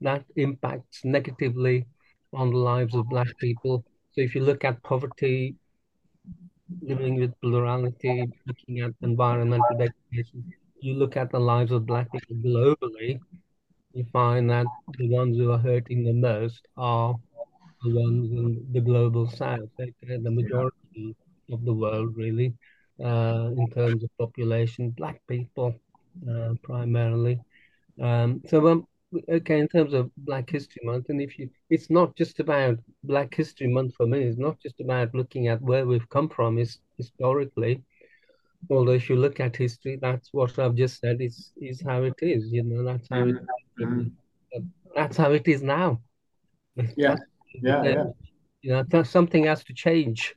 that 0.00 0.24
impacts 0.36 1.04
negatively 1.04 1.86
on 2.32 2.50
the 2.50 2.56
lives 2.56 2.94
of 2.94 3.08
Black 3.08 3.28
people. 3.38 3.84
So 4.12 4.22
if 4.22 4.34
you 4.34 4.42
look 4.42 4.64
at 4.64 4.82
poverty, 4.82 5.56
living 6.80 7.16
with 7.16 7.38
plurality, 7.40 8.30
looking 8.46 8.80
at 8.80 8.92
environmental 9.02 9.76
degradation, 9.78 10.52
you 10.82 10.94
look 10.94 11.16
at 11.16 11.30
the 11.30 11.40
lives 11.40 11.72
of 11.72 11.86
Black 11.86 12.10
people 12.12 12.36
globally, 12.36 13.20
you 13.94 14.04
find 14.12 14.50
that 14.50 14.68
the 14.98 15.08
ones 15.08 15.36
who 15.36 15.50
are 15.52 15.58
hurting 15.58 16.04
the 16.04 16.12
most 16.12 16.66
are 16.76 17.18
the 17.82 17.90
ones 17.94 18.30
in 18.32 18.66
the 18.72 18.80
global 18.80 19.26
south. 19.28 19.68
They- 19.78 19.94
the 20.26 20.30
majority 20.30 21.16
of 21.52 21.64
the 21.64 21.74
world, 21.74 22.16
really, 22.16 22.54
uh, 23.02 23.50
in 23.56 23.68
terms 23.70 24.02
of 24.04 24.10
population, 24.18 24.90
Black 24.90 25.20
people 25.28 25.74
uh, 26.30 26.54
primarily. 26.62 27.40
Um, 28.00 28.42
so, 28.46 28.66
um, 28.68 28.86
okay, 29.28 29.58
in 29.60 29.68
terms 29.68 29.92
of 29.94 30.10
Black 30.16 30.50
History 30.50 30.82
Month, 30.84 31.08
and 31.10 31.20
if 31.20 31.38
you, 31.38 31.50
it's 31.70 31.90
not 31.90 32.16
just 32.16 32.40
about 32.40 32.78
Black 33.04 33.34
History 33.34 33.68
Month 33.68 33.94
for 33.96 34.06
me. 34.06 34.20
It's 34.22 34.38
not 34.38 34.58
just 34.60 34.80
about 34.80 35.14
looking 35.14 35.48
at 35.48 35.62
where 35.62 35.86
we've 35.86 36.08
come 36.10 36.28
from 36.28 36.58
is 36.58 36.78
historically. 36.98 37.82
Although 38.70 38.92
if 38.92 39.08
you 39.10 39.16
look 39.16 39.40
at 39.40 39.56
history, 39.56 39.98
that's 40.00 40.28
what 40.32 40.58
I've 40.58 40.74
just 40.74 41.00
said 41.00 41.20
is 41.20 41.52
is 41.56 41.80
how 41.80 42.02
it 42.04 42.14
is. 42.22 42.52
You 42.52 42.62
know, 42.62 42.84
that's 42.84 43.08
how 43.10 43.26
it, 43.26 43.36
Mhm. 43.80 44.12
that's 44.94 45.16
how 45.16 45.32
it 45.32 45.48
is 45.48 45.62
now. 45.62 46.00
Yeah, 46.96 47.16
yeah, 47.52 47.84
yeah. 47.84 48.04
You 48.62 48.84
know, 48.90 49.02
something 49.02 49.44
has 49.44 49.64
to 49.64 49.74
change. 49.74 50.34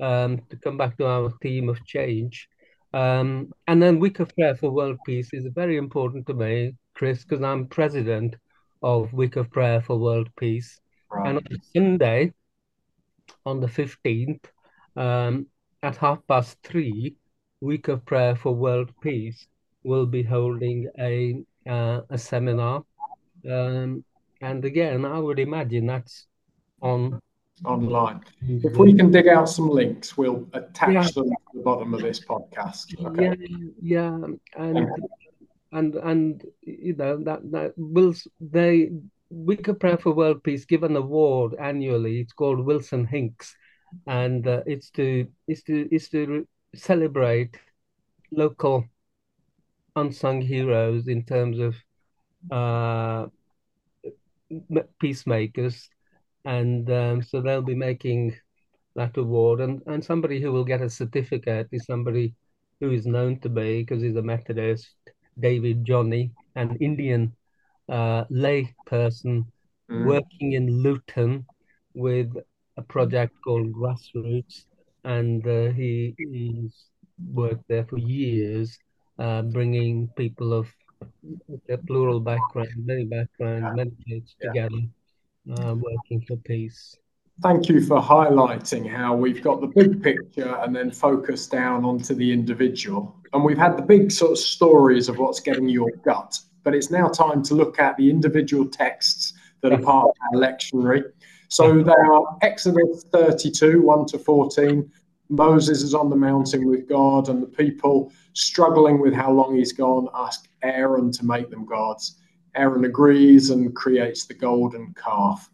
Um, 0.00 0.42
to 0.50 0.56
come 0.56 0.76
back 0.76 0.96
to 0.98 1.06
our 1.06 1.30
theme 1.40 1.68
of 1.68 1.84
change. 1.84 2.48
Um, 2.92 3.52
and 3.68 3.80
then 3.80 4.00
Week 4.00 4.18
of 4.18 4.34
Prayer 4.34 4.56
for 4.56 4.70
World 4.70 4.98
Peace 5.06 5.32
is 5.32 5.46
very 5.54 5.76
important 5.76 6.26
to 6.26 6.34
me, 6.34 6.74
Chris, 6.94 7.22
because 7.22 7.42
I'm 7.44 7.68
president 7.68 8.34
of 8.82 9.12
Week 9.12 9.36
of 9.36 9.50
Prayer 9.52 9.80
for 9.80 9.96
World 9.96 10.28
Peace. 10.36 10.80
And 11.12 11.36
Right. 11.36 11.46
on 11.52 11.62
Sunday, 11.62 12.32
on 13.46 13.60
the 13.60 13.68
15th, 13.68 14.50
um, 14.96 15.46
at 15.82 15.96
half 15.96 16.26
past 16.26 16.58
three, 16.62 17.16
Week 17.64 17.88
of 17.88 18.04
Prayer 18.04 18.36
for 18.36 18.54
World 18.54 18.90
Peace 19.00 19.46
will 19.84 20.04
be 20.06 20.22
holding 20.22 20.88
a 20.98 21.42
uh, 21.66 22.02
a 22.10 22.18
seminar. 22.18 22.84
Um, 23.50 24.04
and 24.40 24.64
again, 24.64 25.04
I 25.06 25.18
would 25.18 25.38
imagine 25.38 25.86
that's 25.86 26.26
on 26.82 27.20
Online. 27.64 28.20
If 28.48 28.76
we 28.76 28.92
can 28.94 29.10
dig 29.10 29.28
out 29.28 29.48
some 29.48 29.70
links, 29.70 30.16
we'll 30.18 30.46
attach 30.52 30.92
Yeah. 30.92 31.02
them 31.02 31.30
to 31.30 31.36
the 31.54 31.62
bottom 31.62 31.94
of 31.94 32.02
this 32.02 32.20
podcast. 32.20 32.86
Okay. 33.06 33.32
Yeah, 33.40 33.68
yeah, 33.80 34.18
and 34.56 34.90
and 35.72 35.94
and 35.94 36.44
you 36.62 36.94
know 36.96 37.16
that 37.24 37.40
that 37.52 37.72
Wilson 37.76 38.32
they 38.40 38.90
Week 39.30 39.68
of 39.68 39.78
Prayer 39.78 39.96
for 39.96 40.12
World 40.12 40.42
Peace 40.42 40.64
give 40.66 40.82
an 40.82 40.96
award 40.96 41.54
annually. 41.54 42.20
It's 42.20 42.32
called 42.34 42.66
Wilson 42.66 43.06
Hinkes, 43.06 43.54
and 44.06 44.46
uh, 44.46 44.62
it's 44.66 44.90
to 44.98 45.26
it's 45.46 45.62
to 45.62 45.88
it's 45.94 46.08
to 46.10 46.26
re- 46.26 46.46
celebrate 46.74 47.58
local 48.30 48.86
unsung 49.96 50.40
heroes 50.42 51.08
in 51.08 51.24
terms 51.24 51.58
of 51.58 51.74
uh 52.50 53.26
peacemakers, 55.00 55.88
and 56.44 56.90
um, 56.90 57.22
so 57.22 57.40
they'll 57.40 57.62
be 57.62 57.74
making 57.74 58.34
that 58.96 59.16
award, 59.16 59.60
and 59.60 59.82
and 59.86 60.04
somebody 60.04 60.40
who 60.40 60.52
will 60.52 60.64
get 60.64 60.82
a 60.82 60.90
certificate 60.90 61.68
is 61.72 61.84
somebody 61.86 62.34
who 62.80 62.90
is 62.90 63.06
known 63.06 63.40
to 63.40 63.48
be 63.48 63.82
because 63.82 64.02
he's 64.02 64.16
a 64.16 64.22
Methodist, 64.22 64.94
David 65.38 65.84
Johnny, 65.84 66.32
an 66.56 66.76
Indian 66.80 67.34
uh, 67.88 68.24
lay 68.30 68.74
person 68.86 69.46
Mm. 69.90 70.04
working 70.04 70.52
in 70.52 70.82
Luton 70.82 71.46
with 71.94 72.32
a 72.76 72.82
project 72.82 73.34
called 73.44 73.72
Grassroots, 73.72 74.66
and 75.04 75.46
uh, 75.46 75.70
he 75.72 76.14
he's 76.18 76.86
worked 77.32 77.66
there 77.68 77.84
for 77.84 77.98
years, 77.98 78.78
uh, 79.18 79.42
bringing 79.42 80.08
people 80.16 80.52
of 80.52 80.66
a 81.68 81.78
plural 81.78 82.20
background, 82.20 82.70
many 82.84 83.04
backgrounds, 83.04 83.76
many 83.76 83.92
faiths 84.06 84.34
Yeah. 84.42 84.48
together, 84.48 84.82
uh, 85.52 85.74
working 85.74 86.22
for 86.26 86.36
peace. 86.36 86.96
Thank 87.42 87.68
you 87.68 87.80
for 87.80 88.00
highlighting 88.00 88.88
how 88.88 89.16
we've 89.16 89.42
got 89.42 89.60
the 89.60 89.66
big 89.66 90.02
picture 90.02 90.56
and 90.62 90.74
then 90.74 90.90
focus 90.90 91.48
down 91.48 91.84
onto 91.84 92.14
the 92.14 92.32
individual. 92.32 93.14
And 93.32 93.44
we've 93.44 93.58
had 93.58 93.76
the 93.76 93.82
big 93.82 94.12
sort 94.12 94.32
of 94.32 94.38
stories 94.38 95.08
of 95.08 95.18
what's 95.18 95.40
getting 95.40 95.68
your 95.68 95.90
gut, 96.04 96.38
but 96.62 96.74
it's 96.74 96.90
now 96.92 97.08
time 97.08 97.42
to 97.44 97.54
look 97.54 97.80
at 97.80 97.96
the 97.96 98.08
individual 98.08 98.66
texts 98.66 99.34
that 99.62 99.72
are 99.72 99.82
part 99.82 100.10
of 100.10 100.14
our 100.32 100.40
lectionary. 100.40 101.02
So 101.54 101.84
they 101.84 101.92
are 101.92 102.36
Exodus 102.42 103.04
32, 103.12 103.80
1 103.80 104.06
to 104.06 104.18
14. 104.18 104.90
Moses 105.28 105.82
is 105.82 105.94
on 105.94 106.10
the 106.10 106.16
mountain 106.16 106.66
with 106.66 106.88
God, 106.88 107.28
and 107.28 107.40
the 107.40 107.46
people 107.46 108.10
struggling 108.32 108.98
with 108.98 109.14
how 109.14 109.30
long 109.30 109.54
he's 109.54 109.72
gone 109.72 110.08
ask 110.16 110.48
Aaron 110.64 111.12
to 111.12 111.24
make 111.24 111.50
them 111.50 111.64
gods. 111.64 112.16
Aaron 112.56 112.84
agrees 112.84 113.50
and 113.50 113.72
creates 113.72 114.26
the 114.26 114.34
golden 114.34 114.94
calf 114.94 115.48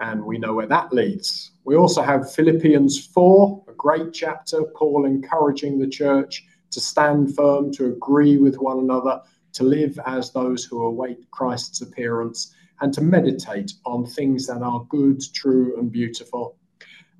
and 0.00 0.24
we 0.24 0.38
know 0.38 0.54
where 0.54 0.66
that 0.66 0.92
leads. 0.92 1.52
We 1.64 1.76
also 1.76 2.02
have 2.02 2.32
Philippians 2.32 3.06
4, 3.06 3.64
a 3.68 3.72
great 3.74 4.12
chapter, 4.12 4.64
Paul 4.74 5.04
encouraging 5.04 5.78
the 5.78 5.88
church 5.88 6.44
to 6.72 6.80
stand 6.80 7.36
firm, 7.36 7.72
to 7.74 7.86
agree 7.86 8.38
with 8.38 8.56
one 8.56 8.80
another, 8.80 9.20
to 9.52 9.62
live 9.62 9.98
as 10.04 10.32
those 10.32 10.64
who 10.64 10.82
await 10.82 11.30
Christ's 11.30 11.80
appearance, 11.80 12.54
and 12.80 12.92
to 12.94 13.00
meditate 13.00 13.72
on 13.84 14.06
things 14.06 14.46
that 14.46 14.62
are 14.62 14.84
good, 14.88 15.20
true, 15.34 15.78
and 15.78 15.90
beautiful. 15.90 16.56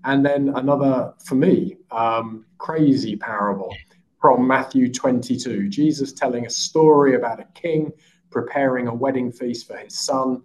And 0.04 0.24
then 0.24 0.50
another, 0.54 1.14
for 1.24 1.34
me, 1.34 1.76
um, 1.90 2.44
crazy 2.58 3.16
parable 3.16 3.74
from 4.20 4.46
Matthew 4.46 4.92
22. 4.92 5.68
Jesus 5.68 6.12
telling 6.12 6.46
a 6.46 6.50
story 6.50 7.14
about 7.14 7.40
a 7.40 7.46
king 7.54 7.92
preparing 8.30 8.88
a 8.88 8.94
wedding 8.94 9.32
feast 9.32 9.66
for 9.66 9.76
his 9.76 9.98
son 9.98 10.42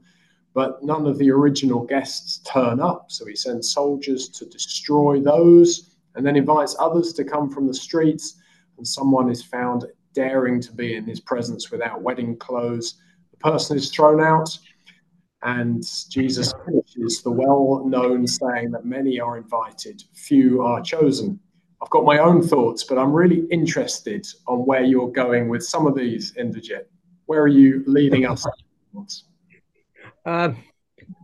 but 0.54 0.84
none 0.84 1.08
of 1.08 1.18
the 1.18 1.32
original 1.32 1.84
guests 1.84 2.38
turn 2.40 2.80
up. 2.80 3.12
So 3.12 3.26
he 3.26 3.36
sends 3.36 3.74
soldiers 3.74 4.30
to 4.30 4.46
destroy 4.46 5.20
those 5.20 5.96
and 6.16 6.26
then 6.26 6.36
invites 6.36 6.76
others 6.80 7.14
to 7.14 7.24
come 7.24 7.50
from 7.50 7.68
the 7.68 7.74
streets. 7.74 8.36
And 8.78 8.88
someone 8.88 9.30
is 9.30 9.44
found 9.44 9.86
daring 10.14 10.62
to 10.62 10.72
be 10.72 10.96
in 10.96 11.06
his 11.06 11.20
presence 11.20 11.72
without 11.72 12.02
wedding 12.02 12.38
clothes. 12.38 12.96
The 13.32 13.38
person 13.38 13.78
is 13.78 13.90
thrown 13.90 14.22
out. 14.22 14.58
And 15.44 15.84
Jesus 16.10 16.54
finishes 16.66 17.22
the 17.22 17.32
well 17.32 17.84
known 17.86 18.26
saying 18.26 18.72
that 18.72 18.86
many 18.86 19.20
are 19.20 19.38
invited, 19.38 20.04
few 20.14 20.62
are 20.62 20.82
chosen. 20.82 21.40
I've 21.82 21.90
got 21.90 22.06
my 22.06 22.20
own 22.20 22.42
thoughts, 22.42 22.86
but 22.86 22.98
I'm 22.98 23.12
really 23.12 23.46
interested 23.52 24.26
on 24.48 24.60
where 24.60 24.84
you're 24.84 25.12
going 25.12 25.50
with 25.50 25.66
some 25.66 25.86
of 25.86 25.96
these, 25.96 26.32
Inderjit. 26.34 26.86
Where 27.26 27.42
are 27.42 27.50
you 27.50 27.84
leading 27.88 28.26
us? 28.26 28.46
Um, 30.26 30.64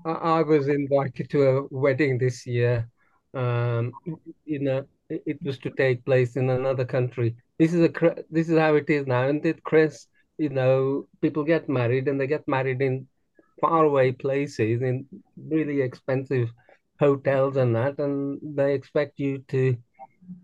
I, 0.04 0.42
was 0.42 0.68
invited 0.68 1.30
to 1.30 1.44
a 1.44 1.68
wedding 1.72 2.18
this 2.18 2.46
year. 2.46 2.90
Um, 3.34 3.94
know, 4.60 4.86
it, 5.10 5.24
it 5.26 5.38
was 5.42 5.58
to 5.60 5.70
take 5.70 6.04
place 6.04 6.36
in 6.36 6.50
another 6.50 6.84
country. 6.84 7.38
This 7.58 7.74
is 7.74 7.82
a 7.82 8.16
this 8.30 8.50
is 8.50 8.60
how 8.60 8.76
it 8.76 8.90
is 8.90 9.08
now, 9.08 9.24
isn't 9.24 9.46
it, 9.46 9.64
Chris? 9.64 10.08
You 10.38 10.50
know, 10.50 11.08
people 11.22 11.46
get 11.46 11.70
married 11.70 12.10
and 12.10 12.20
they 12.20 12.28
get 12.28 12.46
married 12.46 12.82
in 12.82 13.08
faraway 13.62 14.12
places 14.12 14.82
in 14.82 15.06
really 15.38 15.82
expensive 15.82 16.50
hotels 17.00 17.56
and 17.58 17.75
that, 17.75 18.00
and 18.00 18.39
they 18.42 18.74
expect 18.74 19.20
you 19.20 19.39
to 19.48 19.78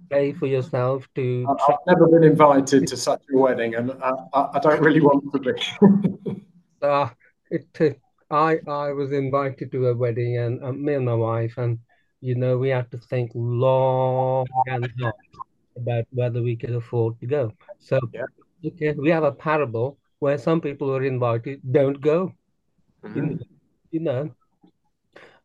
pay 0.10 0.34
for 0.34 0.48
yourself 0.48 1.08
to. 1.16 1.46
I've 1.50 1.78
never 1.88 2.08
been 2.08 2.24
invited 2.24 2.88
to 2.88 2.98
such 2.98 3.22
a 3.34 3.38
wedding, 3.38 3.76
and 3.76 3.92
I, 4.02 4.12
I 4.34 4.60
don't 4.60 4.82
really 4.82 5.02
want 5.02 5.24
to 5.34 5.40
be. 5.40 6.44
uh, 6.82 7.10
it, 7.52 8.00
I 8.32 8.60
I 8.68 8.92
was 8.92 9.12
invited 9.12 9.72
to 9.72 9.88
a 9.88 9.96
wedding, 9.96 10.38
and 10.38 10.64
uh, 10.64 10.72
me 10.72 10.94
and 10.94 11.06
my 11.06 11.14
wife, 11.14 11.58
and 11.58 11.80
you 12.22 12.36
know 12.36 12.58
we 12.58 12.70
had 12.70 12.90
to 12.92 12.98
think 12.98 13.32
long 13.36 14.48
and 14.68 14.92
hard 15.00 15.14
about 15.78 16.06
whether 16.12 16.42
we 16.42 16.56
could 16.56 16.74
afford 16.74 17.20
to 17.20 17.28
go. 17.28 17.52
So 17.80 18.00
yeah. 18.14 18.26
okay, 18.66 18.94
we 18.94 19.10
have 19.10 19.24
a 19.24 19.32
parable 19.32 19.98
where 20.20 20.38
some 20.38 20.62
people 20.62 20.88
who 20.88 20.96
are 20.96 21.04
invited, 21.04 21.62
don't 21.72 22.00
go. 22.00 22.34
Mm-hmm. 23.06 23.36
You 23.92 24.00
know. 24.00 24.32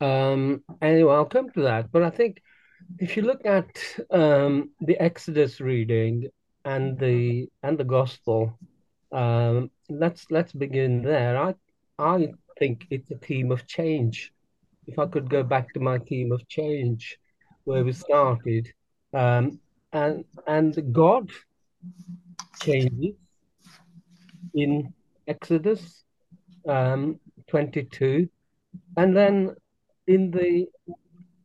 Um, 0.00 0.64
anyway, 0.80 1.12
I'll 1.14 1.26
come 1.26 1.50
to 1.50 1.62
that, 1.62 1.92
but 1.92 2.02
I 2.02 2.10
think 2.10 2.42
if 2.98 3.16
you 3.16 3.22
look 3.22 3.44
at 3.44 3.68
um, 4.10 4.70
the 4.80 4.98
Exodus 4.98 5.60
reading 5.60 6.28
and 6.64 6.98
the 6.98 7.48
and 7.62 7.78
the 7.78 7.84
Gospel, 7.84 8.58
um, 9.12 9.70
let's 9.88 10.30
let's 10.30 10.52
begin 10.52 11.02
there. 11.02 11.36
I 11.38 11.54
I 11.98 12.32
think 12.58 12.86
it's 12.90 13.10
a 13.10 13.18
theme 13.18 13.52
of 13.52 13.66
change. 13.66 14.32
If 14.86 14.98
I 14.98 15.06
could 15.06 15.28
go 15.28 15.42
back 15.42 15.72
to 15.74 15.80
my 15.80 15.98
theme 15.98 16.32
of 16.32 16.46
change, 16.48 17.18
where 17.64 17.84
we 17.84 17.92
started, 17.92 18.72
um, 19.12 19.60
and 19.92 20.24
and 20.46 20.92
God 20.92 21.30
changes 22.62 23.14
in 24.54 24.92
Exodus 25.28 26.04
um, 26.68 27.20
22, 27.50 28.28
and 28.96 29.16
then 29.16 29.54
in 30.06 30.30
the 30.30 30.66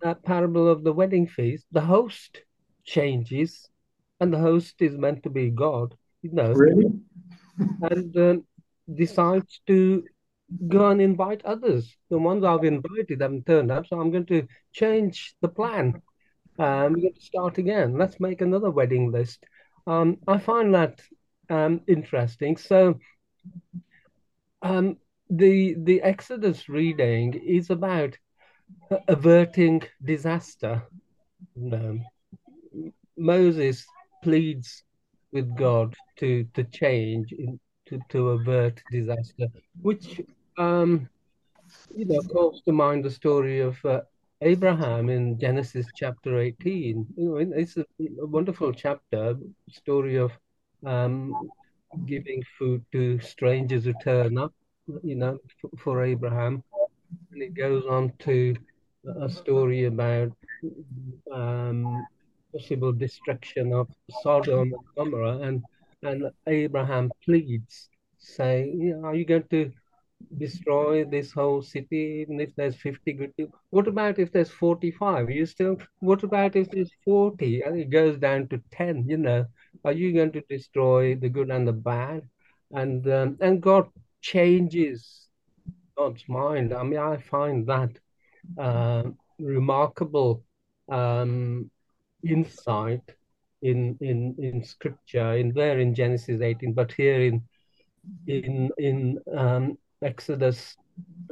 that 0.02 0.24
parable 0.24 0.68
of 0.68 0.84
the 0.84 0.94
wedding 0.94 1.28
feast, 1.28 1.66
the 1.72 1.82
host 1.82 2.42
changes, 2.84 3.68
and 4.20 4.32
the 4.32 4.38
host 4.38 4.76
is 4.80 4.98
meant 4.98 5.24
to 5.24 5.30
be 5.30 5.50
God, 5.50 5.96
you 6.22 6.32
know. 6.32 6.52
Really? 6.54 7.02
and 7.82 8.18
um, 8.18 8.44
decides 8.94 9.62
to 9.68 10.04
go 10.68 10.90
and 10.90 11.02
invite 11.02 11.44
others. 11.46 11.96
The 12.10 12.18
ones 12.18 12.44
I've 12.44 12.64
invited 12.64 13.22
haven't 13.22 13.46
turned 13.46 13.72
up, 13.72 13.88
so 13.88 14.00
I'm 14.00 14.12
going 14.12 14.28
to 14.28 14.48
change 14.72 15.36
the 15.42 15.48
plan. 15.48 16.02
Um, 16.58 16.94
we're 16.94 17.02
going 17.02 17.14
to 17.14 17.22
start 17.22 17.58
again. 17.58 17.98
Let's 17.98 18.20
make 18.20 18.42
another 18.42 18.70
wedding 18.70 19.12
list. 19.12 19.44
Um, 19.88 20.18
I 20.28 20.38
find 20.38 20.74
that 20.74 21.02
um, 21.50 21.82
interesting. 21.88 22.58
So, 22.58 23.00
um, 24.62 24.98
the 25.30 25.76
the 25.84 26.02
Exodus 26.02 26.70
reading 26.70 27.34
is 27.34 27.70
about 27.70 28.18
averting 29.08 29.82
disaster. 30.04 30.84
Um, 31.72 32.06
Moses 33.18 33.86
pleads 34.24 34.84
with 35.32 35.56
God 35.56 35.96
to 36.18 36.46
to 36.54 36.64
change 36.64 37.32
in, 37.32 37.60
to 37.88 38.00
to 38.10 38.30
avert 38.30 38.82
disaster, 38.92 39.48
which 39.82 40.22
um, 40.58 41.10
you 41.96 42.06
know 42.06 42.22
calls 42.22 42.62
to 42.64 42.72
mind 42.72 43.04
the 43.04 43.12
story 43.12 43.60
of 43.62 43.84
uh, 43.86 44.02
Abraham 44.42 45.10
in 45.10 45.40
Genesis 45.40 45.88
chapter 45.96 46.40
eighteen. 46.40 47.08
You 47.18 47.30
know, 47.30 47.38
it's 47.38 47.78
a, 47.78 47.86
a 48.22 48.26
wonderful 48.26 48.74
chapter, 48.74 49.36
story 49.70 50.18
of 50.18 50.32
um, 50.86 51.50
giving 52.06 52.44
food 52.58 52.86
to 52.92 53.20
strangers 53.20 53.86
who 53.86 53.94
turn 54.04 54.38
up. 54.38 54.54
You 55.04 55.16
know, 55.16 55.40
for, 55.80 56.04
Abraham 56.04 56.64
and 57.32 57.42
it 57.42 57.54
goes 57.56 57.86
on 57.86 58.14
to 58.20 58.56
a 59.20 59.30
story 59.30 59.86
about 59.86 60.32
um, 61.32 62.06
possible 62.54 62.92
destruction 62.94 63.74
of 63.74 63.88
Sodom 64.22 64.74
and 64.74 64.86
Gomorrah, 64.96 65.40
and 65.40 65.64
and 66.04 66.32
Abraham 66.48 67.12
pleads, 67.24 67.90
saying, 68.18 69.02
"Are 69.04 69.16
you 69.16 69.26
going 69.26 69.48
to 69.50 69.72
destroy 70.38 71.04
this 71.04 71.32
whole 71.32 71.62
city 71.62 72.22
even 72.22 72.40
if 72.40 72.56
there's 72.56 72.76
50 72.76 73.14
good 73.14 73.36
people? 73.36 73.60
What 73.72 73.88
about 73.88 74.20
if 74.20 74.32
there's 74.32 74.50
45? 74.50 75.30
You 75.30 75.46
still? 75.46 75.78
What 76.00 76.24
about 76.24 76.56
if 76.56 76.70
there's 76.70 76.92
40 77.04 77.62
and 77.62 77.80
it 77.80 77.90
goes 77.90 78.18
down 78.18 78.48
to 78.50 78.62
10? 78.72 79.06
You 79.08 79.18
know, 79.18 79.46
are 79.84 79.94
you 79.94 80.14
going 80.14 80.32
to 80.34 80.42
destroy 80.42 81.16
the 81.16 81.30
good 81.30 81.50
and 81.50 81.68
the 81.68 81.74
bad?" 81.74 82.30
And 82.72 83.08
um, 83.08 83.38
and 83.42 83.62
God 83.62 83.90
changes 84.26 85.28
God's 85.98 86.24
mind. 86.28 86.74
I 86.74 86.84
mean, 86.84 87.00
I 87.00 87.18
find 87.18 87.68
that 87.68 87.92
uh, 88.58 89.04
remarkable 89.40 90.44
um, 90.90 91.70
insight 92.24 93.06
in 93.62 93.98
in 94.02 94.36
in 94.40 94.64
Scripture, 94.64 95.34
in 95.38 95.54
there 95.54 95.80
in 95.80 95.94
Genesis 95.94 96.42
18, 96.42 96.74
but 96.74 96.92
here 96.92 97.22
in 97.22 97.42
in 98.28 98.72
in 98.78 99.20
um, 99.38 99.78
Exodus 100.02 100.76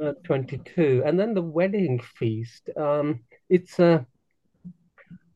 uh, 0.00 0.12
22, 0.24 1.02
and 1.04 1.18
then 1.18 1.34
the 1.34 1.42
wedding 1.42 2.00
feast. 2.18 2.70
Um, 2.76 3.20
it's 3.48 3.78
a 3.80 4.06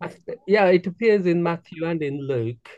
uh, 0.00 0.08
yeah, 0.46 0.66
it 0.66 0.86
appears 0.86 1.26
in 1.26 1.42
Matthew 1.42 1.86
and 1.86 2.02
in 2.02 2.20
Luke, 2.20 2.68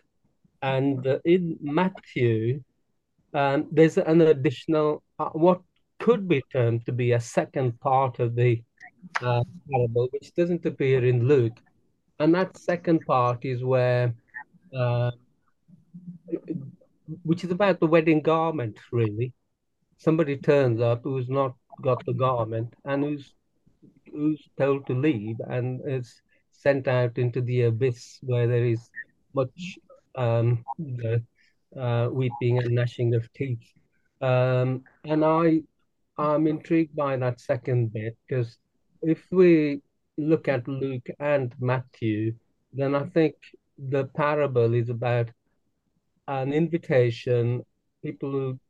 and 0.62 1.06
uh, 1.06 1.18
in 1.24 1.58
Matthew, 1.60 2.62
um, 3.34 3.68
there's 3.70 3.98
an 3.98 4.20
additional 4.20 5.02
uh, 5.18 5.30
what 5.30 5.60
could 5.98 6.28
be 6.28 6.42
termed 6.52 6.84
to 6.86 6.92
be 6.92 7.12
a 7.12 7.20
second 7.20 7.78
part 7.80 8.18
of 8.18 8.34
the 8.34 8.62
uh, 9.20 9.44
parable, 9.70 10.08
which 10.10 10.34
doesn't 10.34 10.64
appear 10.66 11.04
in 11.04 11.26
Luke. 11.26 11.58
And 12.18 12.34
that 12.34 12.56
second 12.56 13.00
part 13.06 13.44
is 13.44 13.62
where, 13.62 14.14
uh, 14.76 15.10
which 17.22 17.44
is 17.44 17.50
about 17.50 17.80
the 17.80 17.86
wedding 17.86 18.20
garment, 18.22 18.78
really. 18.92 19.32
Somebody 19.98 20.36
turns 20.36 20.80
up 20.80 21.02
who's 21.04 21.28
not 21.28 21.54
got 21.82 22.04
the 22.06 22.14
garment 22.14 22.74
and 22.84 23.04
who's 23.04 23.34
who's 24.12 24.42
told 24.58 24.86
to 24.86 24.94
leave 24.94 25.36
and 25.48 25.80
is 25.86 26.20
sent 26.52 26.88
out 26.88 27.16
into 27.16 27.40
the 27.40 27.62
abyss 27.62 28.18
where 28.22 28.46
there 28.46 28.64
is 28.64 28.90
much 29.34 29.78
um, 30.16 30.64
uh, 31.78 32.08
weeping 32.10 32.58
and 32.58 32.74
gnashing 32.74 33.14
of 33.14 33.32
teeth. 33.32 33.66
Um, 34.20 34.84
and 35.04 35.24
I 35.24 35.62
I'm 36.18 36.46
intrigued 36.46 36.94
by 36.94 37.16
that 37.16 37.40
second 37.40 37.92
bit 37.92 38.16
because 38.28 38.58
if 39.02 39.26
we 39.30 39.80
look 40.18 40.48
at 40.48 40.68
Luke 40.68 41.08
and 41.18 41.54
Matthew, 41.60 42.34
then 42.72 42.94
I 42.94 43.04
think 43.04 43.34
the 43.78 44.04
parable 44.04 44.74
is 44.74 44.90
about 44.90 45.30
an 46.28 46.52
invitation. 46.52 47.64
People 48.02 48.30
who 48.32 48.60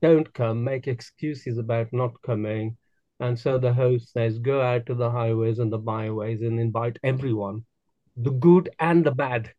don't 0.00 0.32
come 0.34 0.62
make 0.64 0.86
excuses 0.86 1.58
about 1.58 1.92
not 1.92 2.20
coming. 2.22 2.76
And 3.18 3.38
so 3.38 3.58
the 3.58 3.72
host 3.74 4.12
says, 4.12 4.38
Go 4.38 4.60
out 4.60 4.86
to 4.86 4.94
the 4.94 5.10
highways 5.10 5.58
and 5.58 5.72
the 5.72 5.78
byways 5.78 6.42
and 6.42 6.60
invite 6.60 6.98
everyone. 7.02 7.64
The 8.16 8.30
good 8.30 8.70
and 8.78 9.04
the 9.04 9.12
bad 9.12 9.52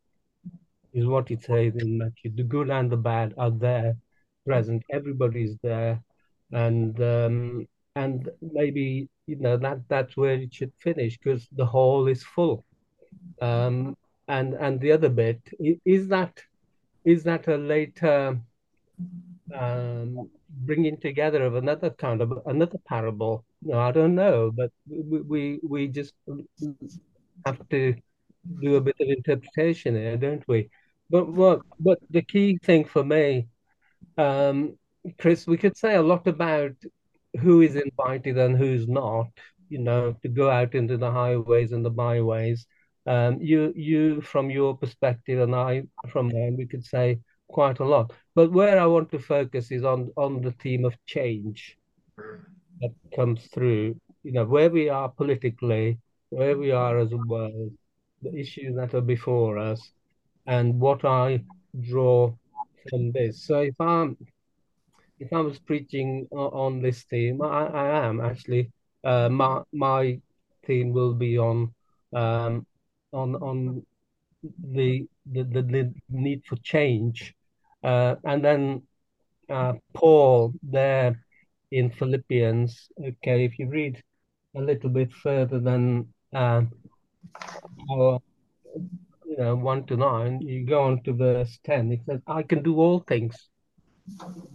is 0.94 1.06
what 1.06 1.32
it 1.32 1.44
says 1.44 1.76
in 1.76 1.98
Matthew. 1.98 2.32
The 2.36 2.44
good 2.44 2.70
and 2.70 2.92
the 2.92 2.98
bad 2.98 3.34
are 3.38 3.52
there, 3.52 3.96
present. 4.46 4.84
Everybody's 4.92 5.58
there 5.64 6.02
and 6.52 7.02
um, 7.02 7.68
and 7.96 8.30
maybe 8.42 9.10
you 9.28 9.36
know 9.38 9.58
that 9.58 9.80
that's 9.88 10.16
where 10.18 10.34
it 10.34 10.54
should 10.54 10.72
finish 10.80 11.18
because 11.18 11.48
the 11.54 11.66
hall 11.66 12.08
is 12.08 12.24
full. 12.24 12.66
Um, 13.42 13.98
and 14.28 14.54
and 14.54 14.80
the 14.80 14.92
other 14.92 15.10
bit 15.10 15.42
is 15.86 16.08
that 16.10 16.42
is 17.06 17.24
that 17.24 17.48
a 17.48 17.58
later 17.58 18.40
um, 19.58 20.30
bringing 20.50 20.98
together 20.98 21.44
of 21.44 21.56
another 21.56 21.90
kind 21.90 22.22
of 22.22 22.34
another 22.46 22.78
parable? 22.88 23.46
No, 23.62 23.80
I 23.80 23.92
don't 23.92 24.16
know, 24.16 24.52
but 24.52 24.72
we 24.88 25.22
we, 25.22 25.60
we 25.64 25.88
just 25.88 26.14
have 27.46 27.68
to 27.70 27.96
do 28.62 28.76
a 28.76 28.82
bit 28.82 28.96
of 29.00 29.10
interpretation 29.10 29.96
here, 29.96 30.18
don't 30.18 30.48
we? 30.48 30.70
But 31.12 31.28
what 31.30 31.62
but 31.80 32.00
the 32.10 32.21
key 32.21 32.58
thing 32.63 32.86
for 32.86 33.04
me 33.04 33.47
um, 34.17 34.78
Chris, 35.19 35.47
we 35.47 35.58
could 35.58 35.78
say 35.78 35.95
a 35.95 36.02
lot 36.02 36.28
about 36.28 36.74
who 37.39 37.62
is 37.62 37.76
invited 37.76 38.38
and 38.38 38.58
who's 38.58 38.88
not, 38.88 39.30
you 39.69 39.80
know, 39.80 40.15
to 40.21 40.30
go 40.30 40.50
out 40.50 40.76
into 40.76 40.97
the 40.97 41.12
highways 41.12 41.71
and 41.71 41.84
the 41.84 41.89
byways. 41.89 42.65
Um, 43.08 43.39
you, 43.41 43.74
you, 43.76 44.21
from 44.21 44.50
your 44.52 44.78
perspective, 44.78 45.39
and 45.39 45.56
I, 45.56 45.84
from 46.10 46.28
mine, 46.28 46.56
we 46.58 46.67
could 46.67 46.86
say 46.86 47.19
quite 47.47 47.80
a 47.80 47.86
lot. 47.86 48.13
But 48.36 48.52
where 48.52 48.80
I 48.80 48.86
want 48.86 49.12
to 49.12 49.19
focus 49.19 49.71
is 49.71 49.84
on 49.84 50.12
on 50.17 50.41
the 50.41 50.52
theme 50.52 50.86
of 50.86 50.95
change 51.06 51.78
that 52.82 52.93
comes 53.15 53.47
through. 53.47 54.00
You 54.24 54.34
know, 54.34 54.45
where 54.45 54.69
we 54.69 54.89
are 54.89 55.10
politically, 55.10 55.97
where 56.30 56.58
we 56.58 56.71
are 56.71 57.00
as 57.00 57.12
a 57.12 57.17
world, 57.17 57.74
the 58.21 58.36
issues 58.38 58.76
that 58.76 58.93
are 58.93 59.02
before 59.02 59.58
us 59.58 59.82
and 60.46 60.80
what 60.80 61.06
I 61.06 61.44
draw 61.80 62.34
from 62.90 63.12
this. 63.12 63.44
So 63.44 63.62
if 63.62 63.76
I'm 63.80 64.18
if 65.20 65.32
I 65.32 65.40
was 65.40 65.60
preaching 65.60 66.28
on 66.32 66.82
this 66.82 67.04
theme, 67.04 67.42
I, 67.42 67.68
I 67.68 68.08
am 68.08 68.20
actually 68.22 68.72
uh, 69.04 69.30
my 69.30 69.62
my 69.72 70.20
theme 70.66 70.92
will 70.94 71.14
be 71.14 71.38
on 71.38 71.74
um, 72.14 72.66
on 73.14 73.36
on 73.36 73.86
the 74.64 75.08
the, 75.32 75.44
the 75.44 75.94
need 76.10 76.44
for 76.46 76.56
change, 76.58 77.36
uh, 77.84 78.16
and 78.24 78.44
then 78.44 78.82
uh, 79.50 79.74
Paul 79.94 80.54
there 80.64 81.24
in 81.72 81.92
Philippians. 81.92 82.90
Okay, 83.00 83.46
if 83.46 83.60
you 83.60 83.68
read 83.70 84.02
a 84.56 84.62
little 84.62 84.90
bit 84.90 85.14
further 85.14 85.60
than 85.60 86.08
uh, 86.34 86.64
our 87.92 88.20
you 89.32 89.38
know 89.38 89.56
one 89.56 89.86
to 89.86 89.96
nine, 89.96 90.41
you 90.41 90.65
go 90.65 90.84
on 90.84 91.02
to 91.04 91.13
verse 91.13 91.58
ten. 91.63 91.91
It 91.91 92.02
says, 92.06 92.20
"I 92.28 92.44
can 92.44 92.62
do 92.62 92.76
all 92.82 93.00
things." 93.00 93.36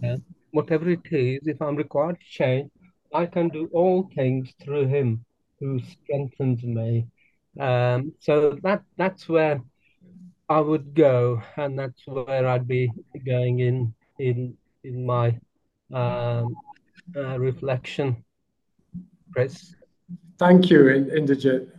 Yeah? 0.03 0.17
Whatever 0.51 0.89
it 0.89 1.07
is, 1.11 1.47
if 1.47 1.61
I'm 1.61 1.75
required 1.75 2.19
to 2.19 2.25
change, 2.25 2.69
I 3.13 3.25
can 3.25 3.49
do 3.49 3.69
all 3.73 4.09
things 4.15 4.53
through 4.63 4.87
Him 4.87 5.25
who 5.59 5.79
strengthens 5.79 6.63
me. 6.63 7.07
Um, 7.59 8.13
so 8.19 8.59
that 8.61 8.83
that's 8.97 9.27
where 9.27 9.61
I 10.47 10.59
would 10.59 10.93
go, 10.93 11.41
and 11.55 11.77
that's 11.79 12.05
where 12.05 12.47
I'd 12.47 12.67
be 12.67 12.91
going 13.25 13.59
in 13.59 13.95
in 14.19 14.55
in 14.83 15.05
my 15.05 15.39
um, 15.91 16.55
uh, 17.15 17.39
reflection. 17.39 18.23
Chris. 19.33 19.73
Thank 20.37 20.69
you, 20.69 20.83
Inderjit. 21.17 21.76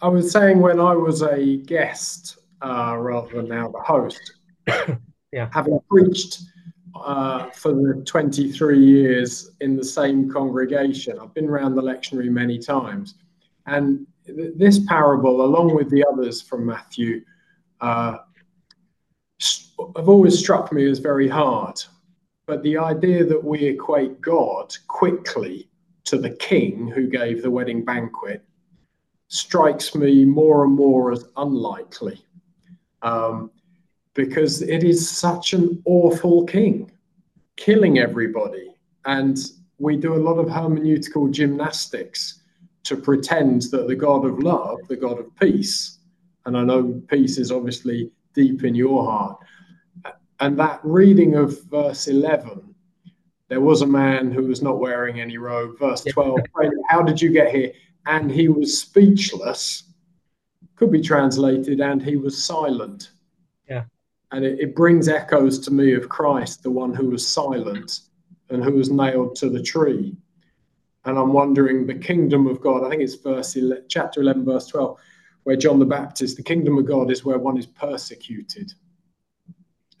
I 0.00 0.08
was 0.08 0.30
saying 0.30 0.60
when 0.60 0.80
I 0.80 0.94
was 0.94 1.22
a 1.22 1.58
guest 1.58 2.38
uh, 2.62 2.96
rather 2.98 3.36
than 3.36 3.48
now 3.48 3.68
the 3.68 3.80
host, 3.80 4.32
yeah, 5.32 5.48
having 5.52 5.80
preached 5.88 6.42
uh, 6.94 7.50
for 7.50 7.72
the 7.72 8.02
23 8.06 8.78
years 8.78 9.50
in 9.60 9.76
the 9.76 9.84
same 9.84 10.30
congregation, 10.30 11.18
I've 11.18 11.34
been 11.34 11.48
around 11.48 11.74
the 11.74 11.82
lectionary 11.82 12.28
many 12.28 12.58
times, 12.58 13.14
and 13.66 14.06
th- 14.26 14.52
this 14.56 14.80
parable, 14.86 15.42
along 15.42 15.74
with 15.74 15.90
the 15.90 16.04
others 16.04 16.42
from 16.42 16.66
Matthew, 16.66 17.22
uh, 17.80 18.18
have 19.96 20.08
always 20.08 20.38
struck 20.38 20.72
me 20.72 20.88
as 20.88 20.98
very 20.98 21.28
hard. 21.28 21.82
But 22.46 22.62
the 22.62 22.78
idea 22.78 23.24
that 23.24 23.42
we 23.42 23.64
equate 23.64 24.20
God 24.20 24.74
quickly 24.86 25.68
to 26.04 26.16
the 26.16 26.30
king 26.30 26.86
who 26.86 27.08
gave 27.08 27.42
the 27.42 27.50
wedding 27.50 27.84
banquet 27.84 28.44
strikes 29.28 29.94
me 29.94 30.24
more 30.24 30.64
and 30.64 30.74
more 30.74 31.12
as 31.12 31.24
unlikely 31.36 32.24
um, 33.02 33.50
because 34.14 34.62
it 34.62 34.84
is 34.84 35.08
such 35.08 35.52
an 35.52 35.82
awful 35.84 36.44
king 36.44 36.90
killing 37.56 37.98
everybody. 37.98 38.74
And 39.04 39.38
we 39.78 39.96
do 39.96 40.14
a 40.14 40.22
lot 40.22 40.38
of 40.38 40.46
hermeneutical 40.46 41.30
gymnastics 41.30 42.40
to 42.84 42.96
pretend 42.96 43.62
that 43.72 43.88
the 43.88 43.96
God 43.96 44.24
of 44.24 44.38
love, 44.38 44.78
the 44.88 44.96
God 44.96 45.18
of 45.18 45.34
peace, 45.36 45.98
and 46.44 46.56
I 46.56 46.62
know 46.62 47.02
peace 47.08 47.38
is 47.38 47.50
obviously 47.50 48.12
deep 48.34 48.62
in 48.62 48.74
your 48.74 49.04
heart, 49.04 49.38
and 50.38 50.58
that 50.58 50.80
reading 50.84 51.34
of 51.34 51.62
verse 51.64 52.06
11 52.06 52.74
there 53.48 53.60
was 53.60 53.82
a 53.82 53.86
man 53.86 54.32
who 54.32 54.42
was 54.42 54.62
not 54.62 54.80
wearing 54.80 55.20
any 55.20 55.38
robe. 55.38 55.78
Verse 55.78 56.02
12, 56.02 56.40
how 56.88 57.02
did 57.02 57.22
you 57.22 57.30
get 57.30 57.54
here? 57.54 57.72
And 58.06 58.30
he 58.30 58.48
was 58.48 58.80
speechless. 58.80 59.84
Could 60.76 60.92
be 60.92 61.00
translated, 61.00 61.80
and 61.80 62.02
he 62.02 62.16
was 62.16 62.44
silent. 62.44 63.10
Yeah. 63.68 63.84
And 64.32 64.44
it, 64.44 64.60
it 64.60 64.76
brings 64.76 65.08
echoes 65.08 65.58
to 65.60 65.70
me 65.70 65.94
of 65.94 66.08
Christ, 66.08 66.62
the 66.62 66.70
one 66.70 66.94
who 66.94 67.10
was 67.10 67.26
silent 67.26 68.00
and 68.50 68.62
who 68.62 68.72
was 68.72 68.90
nailed 68.90 69.36
to 69.36 69.48
the 69.48 69.62
tree. 69.62 70.16
And 71.04 71.18
I'm 71.18 71.32
wondering 71.32 71.86
the 71.86 71.94
kingdom 71.94 72.46
of 72.46 72.60
God, 72.60 72.84
I 72.84 72.90
think 72.90 73.02
it's 73.02 73.14
verse 73.14 73.56
11, 73.56 73.84
chapter 73.88 74.20
11, 74.20 74.44
verse 74.44 74.66
12, 74.66 74.98
where 75.44 75.56
John 75.56 75.78
the 75.78 75.86
Baptist, 75.86 76.36
the 76.36 76.42
kingdom 76.42 76.78
of 76.78 76.86
God 76.86 77.10
is 77.10 77.24
where 77.24 77.38
one 77.38 77.58
is 77.58 77.66
persecuted 77.66 78.72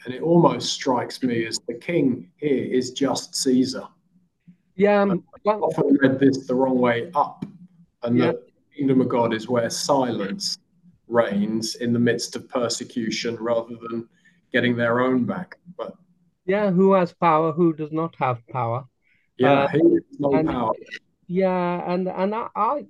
and 0.06 0.14
it 0.14 0.22
almost 0.22 0.72
strikes 0.72 1.22
me 1.22 1.44
as 1.46 1.58
the 1.66 1.74
king 1.74 2.30
here 2.36 2.64
is 2.64 2.92
just 2.92 3.34
Caesar. 3.34 3.86
Yeah, 4.76 5.02
um, 5.02 5.24
well, 5.44 5.56
I 5.56 5.58
often 5.58 5.98
read 6.00 6.20
this 6.20 6.46
the 6.46 6.54
wrong 6.54 6.78
way 6.78 7.10
up, 7.14 7.44
and 8.06 8.18
yeah. 8.18 8.32
the 8.32 8.42
kingdom 8.76 9.00
of 9.00 9.08
God 9.08 9.34
is 9.34 9.48
where 9.48 9.68
silence 9.68 10.58
reigns 11.08 11.76
in 11.76 11.92
the 11.92 11.98
midst 11.98 12.36
of 12.36 12.48
persecution 12.48 13.36
rather 13.36 13.76
than 13.88 14.08
getting 14.52 14.76
their 14.76 15.00
own 15.00 15.24
back. 15.24 15.58
But 15.76 15.94
yeah, 16.46 16.70
who 16.70 16.92
has 16.94 17.12
power? 17.12 17.52
Who 17.52 17.72
does 17.72 17.92
not 17.92 18.14
have 18.18 18.46
power? 18.48 18.84
Yeah, 19.38 19.64
uh, 19.64 19.68
who 19.68 19.94
has 19.94 20.02
no 20.18 20.34
and, 20.34 20.48
power? 20.48 20.72
Yeah, 21.26 21.92
and 21.92 22.08
and 22.08 22.34
I, 22.34 22.48
I 22.54 22.86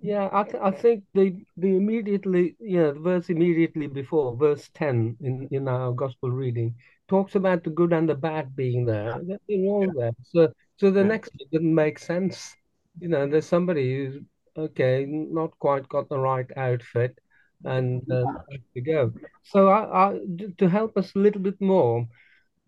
yeah, 0.00 0.28
I, 0.32 0.42
th- 0.44 0.62
I 0.62 0.70
think 0.70 1.04
the 1.14 1.44
the 1.56 1.76
immediately 1.76 2.56
yeah 2.60 2.90
the 2.92 3.00
verse 3.00 3.30
immediately 3.30 3.86
before 3.86 4.36
verse 4.36 4.70
ten 4.74 5.16
in 5.20 5.48
in 5.50 5.68
our 5.68 5.92
gospel 5.92 6.30
reading 6.30 6.74
talks 7.08 7.34
about 7.34 7.64
the 7.64 7.70
good 7.70 7.92
and 7.92 8.08
the 8.08 8.14
bad 8.14 8.54
being 8.56 8.84
there. 8.86 9.20
They're 9.26 9.58
all 9.66 9.92
there. 9.96 10.12
So 10.22 10.52
so 10.76 10.90
the 10.90 11.04
next 11.04 11.30
bit 11.38 11.50
didn't 11.50 11.74
make 11.74 11.98
sense. 11.98 12.54
You 13.00 13.08
know, 13.08 13.26
there's 13.26 13.46
somebody 13.46 13.96
who's 13.96 14.22
okay, 14.56 15.06
not 15.08 15.58
quite 15.58 15.88
got 15.88 16.08
the 16.08 16.18
right 16.18 16.46
outfit, 16.56 17.18
and 17.64 18.02
um, 18.10 18.38
to 18.74 18.80
go. 18.80 19.12
So 19.42 19.68
I, 19.68 20.08
I 20.08 20.20
to 20.58 20.68
help 20.68 20.96
us 20.96 21.14
a 21.14 21.18
little 21.18 21.40
bit 21.40 21.60
more, 21.60 22.06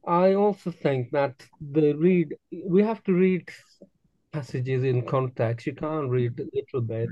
I 0.07 0.35
also 0.35 0.71
think 0.71 1.11
that 1.13 1.35
the 1.61 1.95
read 1.95 2.35
we 2.67 2.83
have 2.83 3.03
to 3.05 3.13
read 3.13 3.49
passages 4.33 4.85
in 4.85 5.07
context. 5.07 5.67
You 5.67 5.75
can't 5.75 6.11
read 6.11 6.39
a 6.39 6.47
little 6.55 6.81
bit. 6.81 7.09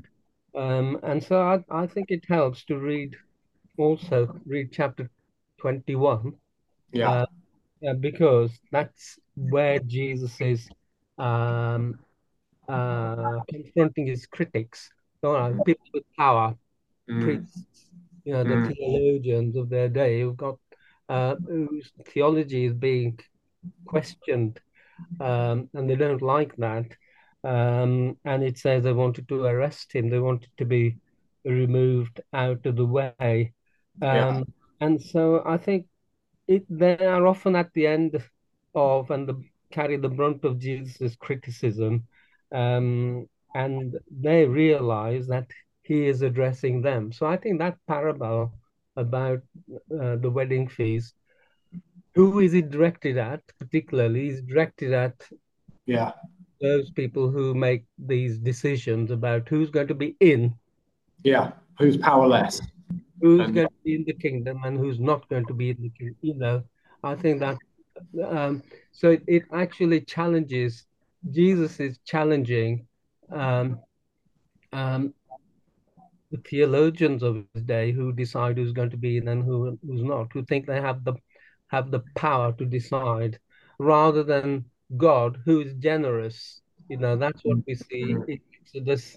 Um, 0.54 1.00
and 1.02 1.22
so 1.22 1.40
I, 1.40 1.64
I 1.70 1.87
think 1.87 2.10
it 2.10 2.24
helps 2.28 2.64
to 2.66 2.78
read 2.78 3.16
also 3.78 4.40
read 4.46 4.70
chapter 4.72 5.10
21. 5.60 6.32
Yeah. 6.92 7.24
Uh, 7.82 7.94
because 8.00 8.50
that's 8.70 9.18
where 9.37 9.78
Jesus 9.80 10.40
is 10.40 10.68
um, 11.18 11.98
uh, 12.68 13.40
confronting 13.48 14.07
his 14.07 14.27
critics, 14.27 14.90
so, 15.20 15.59
people 15.64 15.87
with 15.92 16.05
power, 16.18 16.55
mm. 17.09 17.22
priests, 17.22 17.90
you 18.24 18.33
know, 18.33 18.44
the 18.44 18.55
mm. 18.55 18.77
theologians 18.77 19.57
of 19.57 19.68
their 19.68 19.88
day 19.88 20.20
who've 20.20 20.37
got 20.37 20.59
uh, 21.09 21.37
whose 21.46 21.92
theology 22.07 22.66
is 22.66 22.74
being 22.74 23.18
questioned, 23.85 24.61
um, 25.20 25.68
and 25.74 25.88
they 25.88 25.96
don't 25.96 26.22
like 26.22 26.57
that. 26.57 26.87
Um, 27.42 28.16
and 28.24 28.42
it 28.42 28.57
says 28.57 28.85
they 28.85 28.92
wanted 28.92 29.29
to 29.29 29.44
arrest 29.44 29.92
him. 29.92 30.09
They 30.09 30.18
wanted 30.18 30.50
to 30.57 30.64
be 30.64 30.96
removed 31.44 32.20
out 32.33 32.64
of 32.64 32.77
the 32.77 32.87
way. 32.87 33.53
Um, 34.00 34.09
yeah. 34.16 34.42
And 34.81 35.03
so 35.03 35.42
I 35.44 35.59
think 35.59 35.87
it, 36.48 36.64
they 36.70 36.96
are 36.98 37.27
often 37.27 37.55
at 37.57 37.72
the 37.74 37.87
end 37.87 38.22
of 38.74 39.11
and 39.11 39.29
the, 39.29 39.42
carry 39.70 39.96
the 39.96 40.09
brunt 40.09 40.44
of 40.44 40.59
Jesus' 40.59 41.16
criticism. 41.16 42.07
Um, 42.54 43.28
and 43.54 43.94
they 44.10 44.46
realize 44.46 45.26
that 45.28 45.46
he 45.82 46.06
is 46.06 46.22
addressing 46.22 46.82
them. 46.82 47.12
So 47.12 47.26
I 47.26 47.36
think 47.36 47.58
that 47.58 47.76
parable 47.86 48.52
about 48.96 49.40
uh, 49.70 50.16
the 50.16 50.30
wedding 50.30 50.68
feast, 50.68 51.14
who 52.14 52.40
is 52.40 52.54
it 52.54 52.70
directed 52.70 53.18
at, 53.18 53.42
particularly, 53.58 54.28
is 54.28 54.42
directed 54.42 54.92
at 54.92 55.14
yeah 55.86 56.12
those 56.60 56.90
people 56.90 57.30
who 57.30 57.54
make 57.54 57.84
these 57.98 58.38
decisions 58.38 59.10
about 59.10 59.48
who's 59.48 59.70
going 59.70 59.88
to 59.88 59.94
be 59.94 60.16
in. 60.20 60.54
Yeah, 61.22 61.52
who's 61.78 61.96
powerless. 61.96 62.60
Who's 63.20 63.40
and... 63.40 63.54
going 63.54 63.68
to 63.68 63.74
be 63.84 63.94
in 63.96 64.04
the 64.04 64.14
kingdom 64.14 64.62
and 64.64 64.78
who's 64.78 65.00
not 65.00 65.28
going 65.28 65.46
to 65.46 65.54
be 65.54 65.70
in 65.70 65.82
the 65.82 65.90
kingdom. 65.90 66.16
You 66.22 66.34
know, 66.34 66.64
I 67.02 67.14
think 67.14 67.40
that 67.40 67.58
um, 68.26 68.62
so 68.92 69.10
it, 69.10 69.22
it, 69.26 69.42
actually 69.52 70.00
challenges. 70.00 70.86
Jesus 71.30 71.80
is 71.80 71.98
challenging 72.04 72.87
um, 73.32 73.80
um, 74.72 75.14
the 76.30 76.38
theologians 76.48 77.22
of 77.22 77.44
his 77.54 77.62
day 77.62 77.92
who 77.92 78.12
decide 78.12 78.56
who's 78.56 78.72
going 78.72 78.90
to 78.90 78.96
be 78.96 79.18
and 79.18 79.44
who 79.44 79.78
who's 79.87 80.02
not, 80.02 80.32
who 80.32 80.44
think 80.44 80.66
they 80.66 80.80
have 80.80 81.04
the 81.04 81.14
have 81.68 81.90
the 81.90 82.02
power 82.14 82.52
to 82.52 82.64
decide, 82.64 83.38
rather 83.78 84.22
than 84.22 84.64
God 84.96 85.40
who 85.44 85.60
is 85.60 85.74
generous. 85.74 86.60
You 86.88 86.98
know, 86.98 87.16
that's 87.16 87.40
what 87.44 87.58
we 87.66 87.74
see 87.74 88.02
in 88.02 88.40
Exodus 88.60 89.16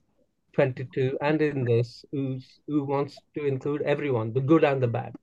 22 0.53 1.17
and 1.21 1.41
in 1.41 1.63
this, 1.65 2.03
who's, 2.11 2.59
who 2.67 2.83
wants 2.83 3.17
to 3.35 3.45
include 3.45 3.81
everyone, 3.83 4.33
the 4.33 4.41
good 4.41 4.63
and 4.63 4.81
the 4.81 4.87
bad. 4.87 5.13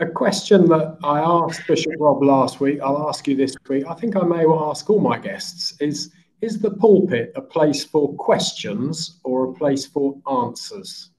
A 0.00 0.06
question 0.06 0.66
that 0.66 0.98
I 1.04 1.20
asked 1.20 1.66
Bishop 1.68 1.92
Rob 1.98 2.22
last 2.22 2.60
week, 2.60 2.80
I'll 2.82 3.08
ask 3.08 3.28
you 3.28 3.36
this 3.36 3.54
week. 3.68 3.84
I 3.88 3.94
think 3.94 4.16
I 4.16 4.22
may 4.22 4.44
well 4.44 4.70
ask 4.70 4.90
all 4.90 4.98
my 4.98 5.18
guests 5.18 5.80
is 5.80 6.10
is 6.40 6.58
the 6.58 6.72
pulpit 6.72 7.32
a 7.36 7.40
place 7.40 7.84
for 7.84 8.14
questions 8.16 9.20
or 9.24 9.50
a 9.50 9.52
place 9.54 9.86
for 9.86 10.16
answers? 10.30 11.10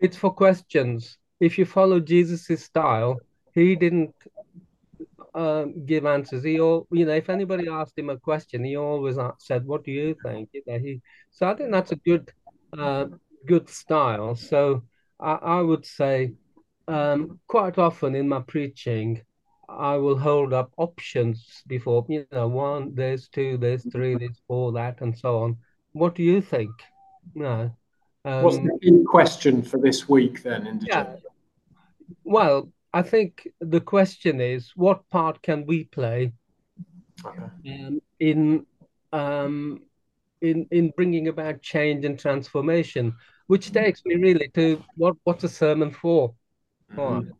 It's 0.00 0.16
for 0.16 0.32
questions. 0.32 1.18
If 1.40 1.58
you 1.58 1.66
follow 1.66 2.00
Jesus' 2.00 2.64
style, 2.64 3.18
he 3.52 3.74
didn't 3.74 4.14
um, 5.34 5.84
give 5.84 6.06
answers. 6.06 6.44
He 6.44 6.60
all, 6.60 6.86
you 6.92 7.04
know, 7.04 7.12
if 7.12 7.28
anybody 7.28 7.68
asked 7.68 7.98
him 7.98 8.10
a 8.10 8.16
question, 8.16 8.64
he 8.64 8.76
always 8.76 9.16
said, 9.38 9.66
"What 9.66 9.84
do 9.84 9.90
you 9.90 10.16
think?" 10.24 10.50
You 10.52 10.62
know, 10.66 10.78
he. 10.78 11.02
So 11.30 11.48
I 11.48 11.54
think 11.54 11.70
that's 11.72 11.92
a 11.92 11.96
good, 11.96 12.32
uh, 12.78 13.06
good 13.46 13.68
style. 13.68 14.36
So 14.36 14.84
I, 15.18 15.32
I 15.32 15.60
would 15.60 15.84
say, 15.84 16.34
um, 16.88 17.40
quite 17.46 17.78
often 17.78 18.14
in 18.14 18.28
my 18.28 18.40
preaching, 18.40 19.22
I 19.68 19.96
will 19.96 20.18
hold 20.18 20.52
up 20.52 20.72
options 20.76 21.62
before 21.66 22.04
you 22.08 22.26
know 22.32 22.48
one, 22.48 22.94
there's 22.94 23.28
two, 23.28 23.56
there's 23.56 23.90
three, 23.90 24.16
there's 24.16 24.40
four, 24.46 24.72
that, 24.72 25.00
and 25.00 25.16
so 25.16 25.42
on. 25.42 25.56
What 25.92 26.14
do 26.14 26.22
you 26.22 26.40
think? 26.40 26.70
No. 27.34 27.70
Um, 28.24 28.42
What's 28.42 28.56
the 28.56 28.78
key 28.82 29.04
question 29.06 29.62
for 29.62 29.78
this 29.78 30.08
week 30.08 30.42
then, 30.42 30.66
in 30.66 30.80
yeah. 30.80 31.16
Well, 32.24 32.70
I 32.92 33.02
think 33.02 33.48
the 33.60 33.80
question 33.80 34.40
is, 34.40 34.72
what 34.76 35.08
part 35.10 35.42
can 35.42 35.66
we 35.66 35.84
play 35.84 36.32
okay. 37.24 37.84
um, 37.84 38.00
in 38.20 38.66
um, 39.12 39.82
in 40.40 40.66
in 40.70 40.92
bringing 40.96 41.28
about 41.28 41.62
change 41.62 42.04
and 42.04 42.18
transformation? 42.18 43.14
Which 43.46 43.72
takes 43.72 44.04
me 44.04 44.14
really 44.14 44.48
to 44.54 44.82
what 44.96 45.16
what's 45.24 45.44
a 45.44 45.48
sermon 45.48 45.90
for? 45.90 46.34
Mm-hmm. 46.96 47.30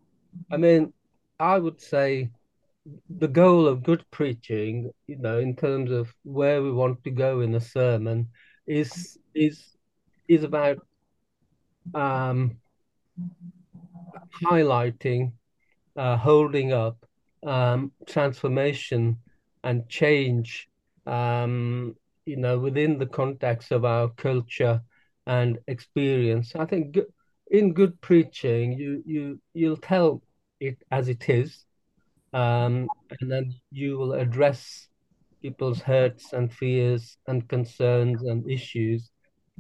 I 0.50 0.56
mean, 0.56 0.92
I 1.38 1.58
would 1.58 1.80
say 1.80 2.30
the 3.08 3.28
goal 3.28 3.66
of 3.66 3.82
good 3.82 4.04
preaching, 4.10 4.90
you 5.06 5.16
know, 5.16 5.38
in 5.38 5.56
terms 5.56 5.90
of 5.90 6.12
where 6.24 6.62
we 6.62 6.70
want 6.70 7.02
to 7.04 7.10
go 7.10 7.40
in 7.40 7.54
a 7.54 7.60
sermon, 7.60 8.28
is 8.66 9.18
is 9.34 9.76
is 10.28 10.44
about 10.44 10.78
um, 11.94 12.56
highlighting, 14.44 15.32
uh, 15.96 16.16
holding 16.16 16.72
up 16.72 17.04
um, 17.46 17.92
transformation 18.06 19.18
and 19.62 19.88
change, 19.88 20.68
um, 21.06 21.94
you 22.26 22.36
know, 22.36 22.58
within 22.58 22.98
the 22.98 23.06
context 23.06 23.70
of 23.70 23.84
our 23.84 24.08
culture 24.10 24.82
and 25.26 25.58
experience. 25.66 26.54
I 26.54 26.66
think 26.66 26.98
in 27.54 27.72
good 27.72 28.00
preaching, 28.00 28.72
you 28.72 29.02
you 29.06 29.40
you'll 29.54 29.76
tell 29.94 30.20
it 30.58 30.76
as 30.90 31.08
it 31.08 31.28
is, 31.28 31.64
um, 32.32 32.88
and 33.20 33.30
then 33.30 33.54
you 33.70 33.96
will 33.96 34.14
address 34.14 34.88
people's 35.40 35.80
hurts 35.80 36.32
and 36.32 36.52
fears 36.52 37.16
and 37.28 37.48
concerns 37.48 38.22
and 38.22 38.50
issues, 38.50 39.10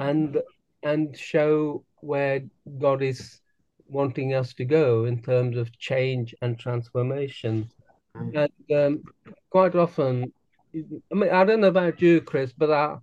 and 0.00 0.42
and 0.82 1.16
show 1.16 1.84
where 2.00 2.40
God 2.80 3.00
is 3.00 3.40
wanting 3.86 4.34
us 4.34 4.54
to 4.54 4.64
go 4.64 5.04
in 5.04 5.22
terms 5.22 5.56
of 5.56 5.78
change 5.78 6.34
and 6.42 6.58
transformation. 6.58 7.70
Mm. 8.16 8.50
And 8.68 8.76
um, 8.76 9.02
quite 9.50 9.76
often, 9.76 10.32
I 10.74 11.14
mean, 11.14 11.30
I 11.30 11.44
don't 11.44 11.60
know 11.60 11.68
about 11.68 12.02
you, 12.02 12.20
Chris, 12.20 12.52
but 12.52 12.72
I, 12.72 12.96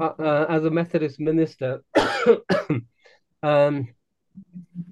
uh, 0.00 0.46
as 0.48 0.64
a 0.64 0.70
Methodist 0.70 1.20
minister, 1.20 1.82
um, 3.42 3.88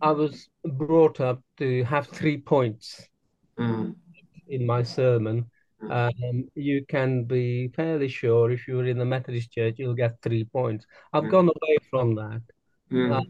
I 0.00 0.10
was 0.10 0.48
brought 0.64 1.20
up 1.20 1.42
to 1.58 1.84
have 1.84 2.08
three 2.08 2.38
points 2.38 3.08
mm. 3.58 3.94
in 4.48 4.66
my 4.66 4.82
sermon. 4.82 5.46
Mm. 5.82 5.90
Um, 5.90 6.48
you 6.54 6.84
can 6.88 7.24
be 7.24 7.68
fairly 7.68 8.08
sure 8.08 8.50
if 8.50 8.66
you're 8.66 8.86
in 8.86 8.98
the 8.98 9.04
Methodist 9.04 9.52
Church, 9.52 9.76
you'll 9.78 9.94
get 9.94 10.20
three 10.22 10.44
points. 10.44 10.86
I've 11.12 11.24
mm. 11.24 11.30
gone 11.30 11.48
away 11.48 11.76
from 11.90 12.14
that. 12.16 12.42
Mm. 12.90 13.18
Uh, 13.18 13.24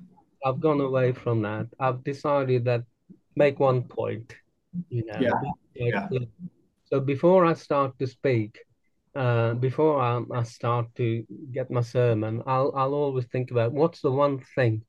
I've 0.44 0.60
gone 0.60 0.80
away 0.80 1.12
from 1.12 1.42
that. 1.42 1.68
I've 1.78 2.02
decided 2.04 2.64
that 2.64 2.84
make 3.36 3.60
one 3.60 3.82
point. 3.82 4.34
You 4.88 5.04
know. 5.06 5.18
Yeah. 5.20 5.40
yeah. 5.74 6.08
So 6.84 7.00
before 7.00 7.46
I 7.46 7.54
start 7.54 7.98
to 7.98 8.06
speak, 8.06 8.58
uh, 9.14 9.54
before 9.54 10.00
I, 10.00 10.22
I, 10.34 10.42
start 10.42 10.86
to 10.96 11.24
get 11.52 11.70
my 11.70 11.82
sermon, 11.82 12.42
I'll 12.46 12.72
I'll 12.74 12.94
always 12.94 13.26
think 13.26 13.50
about 13.50 13.72
what's 13.72 14.00
the 14.00 14.10
one 14.10 14.40
thing 14.54 14.82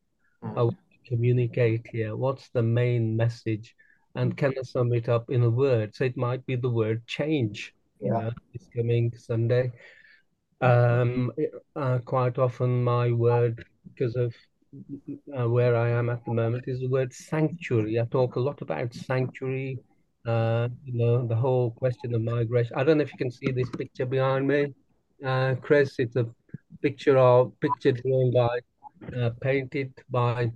mm. 0.44 0.58
I 0.58 0.64
want 0.64 0.78
communicate 1.08 1.88
here. 1.92 2.16
What's 2.16 2.50
the 2.50 2.63
main 2.63 3.16
message, 3.16 3.76
and 4.16 4.36
can 4.36 4.54
I 4.58 4.63
sum 4.63 4.94
it 4.94 5.10
up 5.10 5.30
in 5.30 5.44
a 5.44 5.50
word? 5.50 5.96
So 5.96 6.04
it 6.06 6.18
might 6.18 6.46
be 6.46 6.56
the 6.56 6.70
word 6.70 7.06
change. 7.08 7.74
Yeah. 8.00 8.08
You 8.08 8.13
know, 8.13 8.32
it's 8.54 8.68
coming 8.76 9.13
Sunday. 9.18 9.72
Um, 10.62 11.32
uh, 11.76 12.00
quite 12.06 12.38
often 12.38 12.84
my 12.84 13.12
word 13.12 13.66
because 13.84 14.16
of 14.16 14.34
uh, 15.38 15.50
where 15.50 15.76
I 15.76 15.89
am 15.89 16.10
at 16.10 16.24
the 16.26 16.34
moment 16.34 16.63
is 16.68 16.80
the 16.80 16.88
word 16.88 17.13
sanctuary. 17.13 18.00
I 18.00 18.06
talk 18.06 18.36
a 18.36 18.39
lot 18.39 18.62
about 18.62 18.94
sanctuary, 18.94 19.80
uh, 20.26 20.70
you 20.86 20.98
know, 20.98 21.28
the 21.28 21.36
whole 21.36 21.72
question 21.72 22.16
of 22.16 22.22
migration. 22.22 22.74
I 22.76 22.84
don't 22.84 22.98
know 22.98 23.04
if 23.04 23.12
you 23.12 23.18
can 23.18 23.32
see 23.32 23.52
this 23.52 23.70
picture 23.70 24.06
behind 24.06 24.48
me, 24.48 24.74
uh, 25.26 25.56
Chris. 25.62 25.96
It's 26.00 26.16
a 26.16 26.28
picture 26.82 27.18
of 27.18 27.52
picture 27.60 27.92
drawn 27.92 28.32
by, 28.32 28.60
uh, 29.20 29.32
painted 29.42 29.94
by 30.10 30.52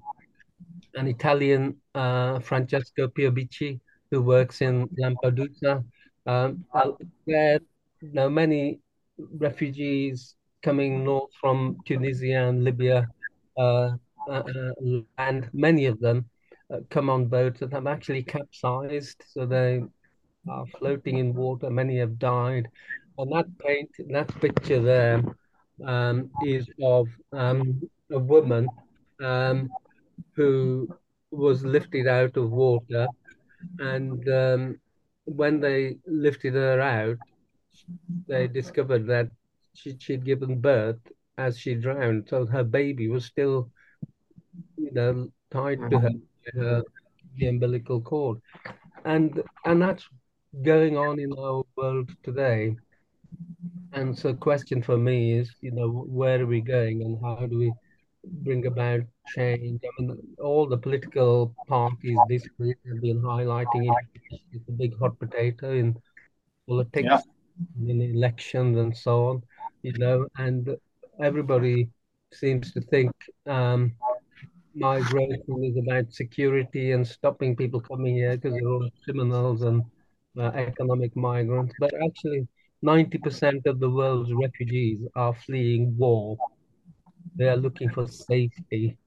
an 0.97 1.07
Italian, 1.07 1.75
uh, 1.95 2.39
Francesco 2.39 3.07
Piobbichi, 3.07 3.79
who 4.11 4.21
works 4.21 4.61
in 4.61 4.87
Lampedusa. 4.99 5.83
Um, 6.25 6.65
there, 7.25 7.59
you 8.01 8.13
know, 8.13 8.29
many 8.29 8.79
refugees 9.37 10.35
coming 10.61 11.03
north 11.03 11.31
from 11.39 11.77
Tunisia 11.85 12.47
and 12.49 12.63
Libya 12.63 13.07
uh, 13.57 13.91
uh, 14.29 14.43
uh, 14.43 15.01
and 15.17 15.49
many 15.53 15.85
of 15.85 15.99
them 15.99 16.25
uh, 16.73 16.79
come 16.89 17.09
on 17.09 17.27
boats 17.27 17.59
that 17.61 17.71
have 17.71 17.87
actually 17.87 18.23
capsized, 18.23 19.23
so 19.25 19.45
they 19.45 19.81
are 20.49 20.65
floating 20.77 21.17
in 21.17 21.33
water. 21.33 21.69
Many 21.69 21.97
have 21.99 22.19
died, 22.19 22.67
and 23.17 23.31
that 23.31 23.45
paint, 23.59 23.89
that 24.09 24.27
picture 24.41 24.81
there, 24.81 25.23
um, 25.85 26.29
is 26.43 26.67
of 26.83 27.07
um, 27.31 27.81
a 28.11 28.19
woman 28.19 28.67
um, 29.23 29.69
who 30.35 30.87
was 31.31 31.65
lifted 31.65 32.07
out 32.07 32.37
of 32.37 32.51
water, 32.51 33.07
and 33.79 34.27
um, 34.29 34.79
when 35.25 35.59
they 35.59 35.97
lifted 36.07 36.53
her 36.53 36.79
out, 36.79 37.17
they 38.27 38.47
discovered 38.47 39.07
that 39.07 39.27
she, 39.73 39.95
she'd 39.99 40.25
given 40.25 40.59
birth 40.59 40.99
as 41.37 41.57
she 41.57 41.75
drowned, 41.75 42.27
so 42.29 42.45
her 42.45 42.63
baby 42.63 43.07
was 43.09 43.25
still 43.25 43.69
you 44.77 44.91
know, 44.91 45.27
tied 45.51 45.79
to 45.89 45.99
her, 45.99 46.09
her 46.53 46.83
the 47.37 47.47
umbilical 47.47 48.01
cord, 48.01 48.39
and 49.05 49.43
and 49.65 49.81
that's 49.81 50.07
going 50.63 50.97
on 50.97 51.19
in 51.19 51.31
our 51.33 51.63
world 51.75 52.09
today. 52.23 52.75
And 53.93 54.17
so, 54.17 54.33
question 54.33 54.81
for 54.81 54.97
me 54.97 55.33
is, 55.33 55.51
you 55.61 55.71
know, 55.71 55.89
where 55.89 56.41
are 56.41 56.45
we 56.45 56.61
going, 56.61 57.01
and 57.03 57.17
how 57.21 57.45
do 57.45 57.57
we 57.57 57.71
bring 58.23 58.65
about 58.65 59.01
change? 59.35 59.81
I 59.83 60.01
mean, 60.01 60.17
all 60.39 60.67
the 60.67 60.77
political 60.77 61.53
parties 61.67 62.17
this 62.29 62.45
week 62.57 62.77
have 62.87 63.01
been 63.01 63.21
highlighting 63.21 63.91
it. 63.91 64.39
It's 64.51 64.67
a 64.67 64.71
big 64.71 64.97
hot 64.99 65.17
potato 65.19 65.71
in 65.73 65.97
politics, 66.67 67.07
yeah. 67.09 67.21
in 67.91 68.01
elections, 68.01 68.77
and 68.77 68.95
so 68.95 69.27
on. 69.27 69.43
You 69.83 69.93
know, 69.97 70.27
and 70.37 70.75
everybody 71.21 71.89
seems 72.33 72.71
to 72.73 72.81
think 72.81 73.11
um, 73.45 73.93
migration 74.75 75.63
is 75.63 75.77
about 75.77 76.11
security 76.11 76.91
and 76.91 77.05
stopping 77.05 77.55
people 77.55 77.79
coming 77.79 78.15
here 78.15 78.37
because 78.37 78.53
they're 78.53 78.67
all 78.67 78.89
criminals 79.03 79.61
and 79.63 79.83
uh, 80.37 80.51
economic 80.55 81.15
migrants. 81.15 81.73
But 81.79 81.93
actually, 82.03 82.47
90% 82.83 83.65
of 83.65 83.79
the 83.79 83.89
world's 83.89 84.31
refugees 84.33 84.99
are 85.15 85.33
fleeing 85.33 85.97
war. 85.97 86.37
They 87.35 87.47
are 87.47 87.57
looking 87.57 87.89
for 87.89 88.07
safety. 88.07 88.97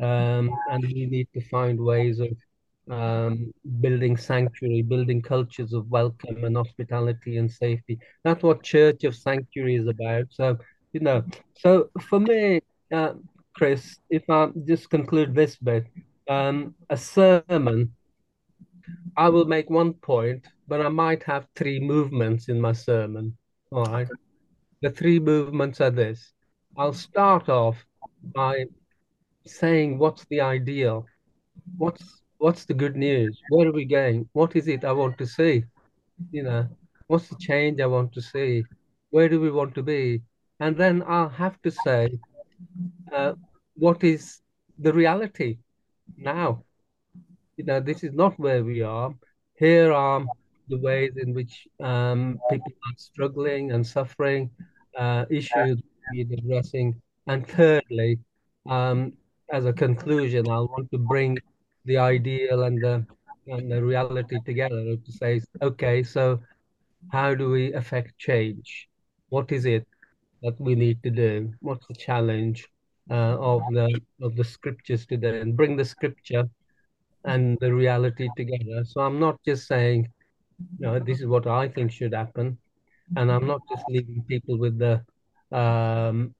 Um, 0.00 0.50
and 0.70 0.82
we 0.84 1.06
need 1.06 1.28
to 1.34 1.40
find 1.48 1.78
ways 1.78 2.20
of 2.20 2.36
um, 2.90 3.52
building 3.80 4.16
sanctuary, 4.16 4.82
building 4.82 5.22
cultures 5.22 5.72
of 5.72 5.90
welcome 5.90 6.44
and 6.44 6.56
hospitality 6.56 7.38
and 7.38 7.50
safety. 7.50 7.98
That's 8.24 8.42
what 8.42 8.62
Church 8.62 9.04
of 9.04 9.14
Sanctuary 9.14 9.76
is 9.76 9.88
about. 9.88 10.26
So, 10.30 10.58
you 10.92 11.00
know, 11.00 11.24
so 11.58 11.90
for 12.08 12.20
me, 12.20 12.60
uh, 12.92 13.14
Chris, 13.54 13.98
if 14.10 14.28
I 14.28 14.48
just 14.66 14.90
conclude 14.90 15.34
this 15.34 15.56
bit, 15.56 15.86
um, 16.28 16.74
a 16.90 16.96
sermon, 16.96 17.92
I 19.16 19.28
will 19.30 19.46
make 19.46 19.70
one 19.70 19.94
point, 19.94 20.46
but 20.68 20.84
I 20.84 20.88
might 20.88 21.22
have 21.24 21.48
three 21.56 21.80
movements 21.80 22.48
in 22.48 22.60
my 22.60 22.72
sermon. 22.72 23.36
All 23.72 23.84
right. 23.84 24.08
The 24.82 24.90
three 24.90 25.18
movements 25.18 25.80
are 25.80 25.90
this. 25.90 26.32
I'll 26.76 26.92
start 26.92 27.48
off 27.48 27.82
by 28.22 28.66
saying 29.46 29.98
what's 29.98 30.24
the 30.26 30.40
ideal, 30.40 31.06
what's 31.76 32.22
what's 32.38 32.64
the 32.64 32.74
good 32.74 32.96
news, 32.96 33.40
where 33.48 33.68
are 33.68 33.72
we 33.72 33.84
going, 33.84 34.28
what 34.32 34.56
is 34.56 34.68
it 34.68 34.84
I 34.84 34.92
want 34.92 35.16
to 35.18 35.26
see, 35.26 35.64
you 36.30 36.42
know, 36.42 36.68
what's 37.06 37.28
the 37.28 37.36
change 37.36 37.80
I 37.80 37.86
want 37.86 38.12
to 38.12 38.20
see, 38.20 38.64
where 39.10 39.28
do 39.28 39.40
we 39.40 39.50
want 39.50 39.74
to 39.76 39.82
be, 39.82 40.22
and 40.60 40.76
then 40.76 41.02
I'll 41.06 41.28
have 41.28 41.60
to 41.62 41.70
say 41.70 42.18
uh, 43.12 43.32
what 43.74 44.04
is 44.04 44.40
the 44.78 44.92
reality 44.92 45.58
now. 46.16 46.64
You 47.56 47.64
know, 47.64 47.80
this 47.80 48.04
is 48.04 48.12
not 48.12 48.38
where 48.38 48.62
we 48.62 48.82
are. 48.82 49.14
Here 49.58 49.92
are 49.92 50.24
the 50.68 50.78
ways 50.78 51.16
in 51.16 51.32
which 51.32 51.66
um, 51.80 52.38
people 52.50 52.72
are 52.72 52.94
struggling 52.96 53.72
and 53.72 53.86
suffering, 53.86 54.50
uh, 54.98 55.24
issues 55.30 55.80
we're 56.12 56.26
addressing. 56.32 57.00
And 57.26 57.46
thirdly, 57.46 58.18
um, 58.68 59.14
as 59.50 59.64
a 59.66 59.72
conclusion, 59.72 60.48
I 60.48 60.58
want 60.60 60.90
to 60.92 60.98
bring 60.98 61.38
the 61.84 61.98
ideal 61.98 62.64
and 62.64 62.82
the 62.82 63.06
and 63.48 63.70
the 63.70 63.82
reality 63.82 64.40
together 64.44 64.96
to 64.96 65.12
say, 65.12 65.40
okay, 65.62 66.02
so 66.02 66.40
how 67.12 67.34
do 67.34 67.50
we 67.50 67.72
affect 67.74 68.18
change? 68.18 68.88
What 69.28 69.52
is 69.52 69.66
it 69.66 69.86
that 70.42 70.60
we 70.60 70.74
need 70.74 71.02
to 71.04 71.10
do? 71.10 71.52
What's 71.60 71.86
the 71.86 71.94
challenge 71.94 72.66
uh, 73.10 73.38
of 73.38 73.62
the 73.70 74.00
of 74.20 74.34
the 74.36 74.44
scriptures 74.44 75.06
today? 75.06 75.40
And 75.40 75.56
bring 75.56 75.76
the 75.76 75.84
scripture 75.84 76.48
and 77.24 77.56
the 77.60 77.72
reality 77.72 78.28
together. 78.36 78.84
So 78.84 79.00
I'm 79.00 79.20
not 79.20 79.36
just 79.44 79.66
saying, 79.68 80.08
you 80.78 80.86
know, 80.86 80.98
this 80.98 81.20
is 81.20 81.26
what 81.26 81.46
I 81.46 81.68
think 81.68 81.92
should 81.92 82.14
happen, 82.14 82.58
and 83.16 83.30
I'm 83.30 83.46
not 83.46 83.60
just 83.70 83.84
leaving 83.88 84.24
people 84.26 84.58
with 84.58 84.78
the 84.78 85.04
um, 85.52 86.34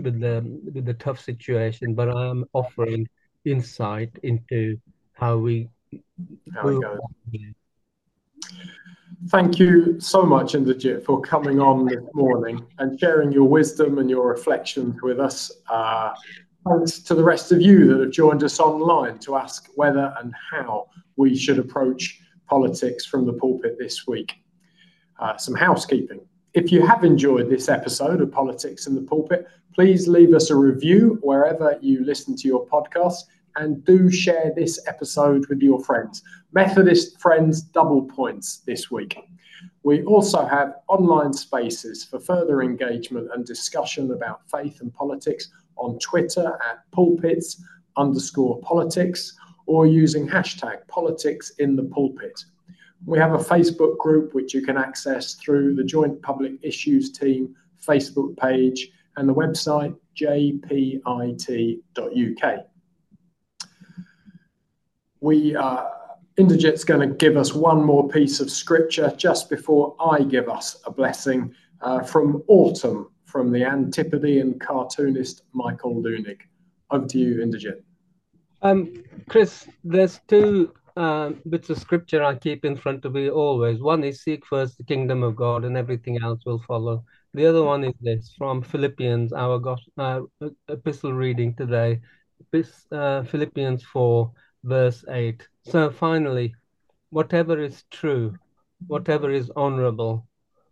with 0.00 0.20
the 0.20 0.60
with 0.74 0.84
the 0.84 0.94
tough 0.94 1.20
situation, 1.20 1.94
but 1.94 2.08
I'm 2.08 2.44
offering 2.52 3.08
insight 3.44 4.10
into 4.22 4.78
how 5.12 5.38
we 5.38 5.68
how 6.54 6.68
it 6.68 6.80
goes. 6.80 6.98
Thank 9.30 9.58
you 9.58 9.98
so 9.98 10.22
much, 10.22 10.52
Inderjit, 10.52 11.04
for 11.04 11.20
coming 11.20 11.60
on 11.60 11.86
this 11.86 12.04
morning 12.14 12.64
and 12.78 12.98
sharing 13.00 13.32
your 13.32 13.48
wisdom 13.48 13.98
and 13.98 14.08
your 14.08 14.28
reflections 14.28 15.02
with 15.02 15.18
us. 15.18 15.50
Uh, 15.68 16.14
thanks 16.68 17.00
to 17.00 17.14
the 17.14 17.24
rest 17.24 17.50
of 17.50 17.60
you 17.60 17.88
that 17.88 18.00
have 18.00 18.12
joined 18.12 18.44
us 18.44 18.60
online 18.60 19.18
to 19.20 19.36
ask 19.36 19.68
whether 19.74 20.14
and 20.20 20.32
how 20.52 20.88
we 21.16 21.36
should 21.36 21.58
approach 21.58 22.20
politics 22.46 23.04
from 23.06 23.26
the 23.26 23.32
pulpit 23.32 23.76
this 23.78 24.06
week. 24.06 24.34
Uh, 25.18 25.36
some 25.36 25.54
housekeeping. 25.54 26.20
If 26.54 26.72
you 26.72 26.84
have 26.86 27.04
enjoyed 27.04 27.50
this 27.50 27.68
episode 27.68 28.22
of 28.22 28.32
Politics 28.32 28.86
in 28.86 28.94
the 28.94 29.02
Pulpit, 29.02 29.46
please 29.74 30.08
leave 30.08 30.32
us 30.32 30.48
a 30.48 30.56
review 30.56 31.18
wherever 31.20 31.78
you 31.82 32.02
listen 32.04 32.34
to 32.36 32.48
your 32.48 32.66
podcast 32.66 33.24
and 33.56 33.84
do 33.84 34.10
share 34.10 34.52
this 34.56 34.80
episode 34.86 35.46
with 35.48 35.60
your 35.60 35.78
friends. 35.84 36.22
Methodist 36.52 37.20
friends, 37.20 37.60
double 37.60 38.02
points 38.02 38.58
this 38.66 38.90
week. 38.90 39.18
We 39.82 40.02
also 40.04 40.46
have 40.46 40.76
online 40.88 41.34
spaces 41.34 42.04
for 42.04 42.18
further 42.18 42.62
engagement 42.62 43.28
and 43.34 43.44
discussion 43.44 44.10
about 44.12 44.48
faith 44.50 44.80
and 44.80 44.92
politics 44.94 45.50
on 45.76 45.98
Twitter 45.98 46.58
at 46.70 46.90
pulpits 46.92 47.62
underscore 47.98 48.58
politics 48.62 49.34
or 49.66 49.86
using 49.86 50.26
hashtag 50.26 50.86
politics 50.88 51.52
in 51.58 51.76
the 51.76 51.84
pulpit. 51.84 52.46
We 53.06 53.18
have 53.18 53.32
a 53.34 53.38
Facebook 53.38 53.96
group 53.98 54.34
which 54.34 54.52
you 54.54 54.62
can 54.62 54.76
access 54.76 55.34
through 55.34 55.74
the 55.74 55.84
Joint 55.84 56.20
Public 56.22 56.52
Issues 56.62 57.12
Team 57.12 57.54
Facebook 57.86 58.36
page 58.36 58.90
and 59.16 59.28
the 59.28 59.34
website 59.34 59.96
jpit.uk 60.16 61.04
we 65.20 65.56
uh, 65.56 65.84
Inderjit's 66.38 66.84
going 66.84 67.08
to 67.08 67.14
give 67.14 67.36
us 67.36 67.52
one 67.52 67.82
more 67.82 68.08
piece 68.08 68.40
of 68.40 68.50
scripture 68.50 69.12
just 69.16 69.50
before 69.50 69.96
I 70.00 70.22
give 70.22 70.48
us 70.48 70.80
a 70.86 70.90
blessing 70.90 71.52
uh, 71.80 72.02
from 72.02 72.42
Autumn 72.46 73.08
from 73.24 73.50
the 73.50 73.64
Antipodean 73.64 74.58
cartoonist 74.58 75.42
Michael 75.52 75.96
Leunig. 75.96 76.38
Over 76.90 77.06
to 77.06 77.18
you, 77.18 77.36
Inderjit. 77.36 77.82
Um, 78.62 79.04
Chris, 79.28 79.68
there's 79.84 80.20
two 80.28 80.72
uh, 80.98 81.30
bits 81.48 81.70
of 81.70 81.78
scripture 81.78 82.24
I 82.24 82.34
keep 82.34 82.64
in 82.64 82.76
front 82.76 83.04
of 83.04 83.12
me 83.12 83.30
always. 83.30 83.80
One 83.80 84.02
is 84.02 84.20
seek 84.20 84.44
first 84.44 84.78
the 84.78 84.84
kingdom 84.84 85.22
of 85.22 85.36
God 85.36 85.64
and 85.64 85.76
everything 85.76 86.20
else 86.20 86.44
will 86.44 86.58
follow. 86.66 87.04
The 87.34 87.46
other 87.46 87.62
one 87.62 87.84
is 87.84 87.94
this 88.00 88.34
from 88.36 88.62
Philippians, 88.62 89.32
our 89.32 89.76
uh, 89.96 90.22
epistle 90.68 91.12
reading 91.12 91.54
today. 91.54 92.00
Uh, 92.90 93.22
Philippians 93.22 93.84
4 93.84 94.32
verse 94.64 95.04
8. 95.08 95.46
So 95.62 95.90
finally, 95.90 96.52
whatever 97.10 97.60
is 97.60 97.84
true, 97.92 98.34
whatever 98.88 99.30
is 99.30 99.52
honorable, 99.54 100.26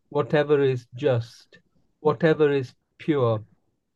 whatever 0.08 0.60
is 0.60 0.88
just, 0.96 1.58
whatever 2.00 2.50
is 2.50 2.74
pure, 2.98 3.44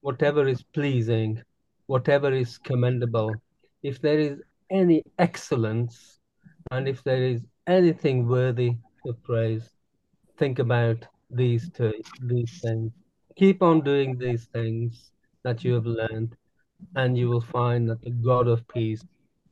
whatever 0.01 0.47
is 0.47 0.63
pleasing, 0.63 1.43
whatever 1.87 2.33
is 2.33 2.57
commendable, 2.59 3.35
if 3.83 4.01
there 4.01 4.21
is 4.21 4.41
any 4.71 5.03
excellence 5.19 6.20
and 6.71 6.89
if 6.89 7.03
there 7.05 7.23
is 7.23 7.43
anything 7.67 8.27
worthy 8.27 8.77
of 9.07 9.23
praise, 9.23 9.69
think 10.39 10.59
about 10.59 11.07
these 11.31 11.71
two, 11.71 11.93
these 12.23 12.61
things. 12.63 12.93
Keep 13.37 13.63
on 13.63 13.81
doing 13.83 14.19
these 14.19 14.47
things 14.47 15.11
that 15.45 15.65
you 15.65 15.75
have 15.75 15.87
learned, 15.87 16.37
and 16.97 17.17
you 17.17 17.29
will 17.29 17.41
find 17.41 17.89
that 17.89 18.03
the 18.03 18.11
God 18.11 18.49
of 18.49 18.67
peace 18.69 19.03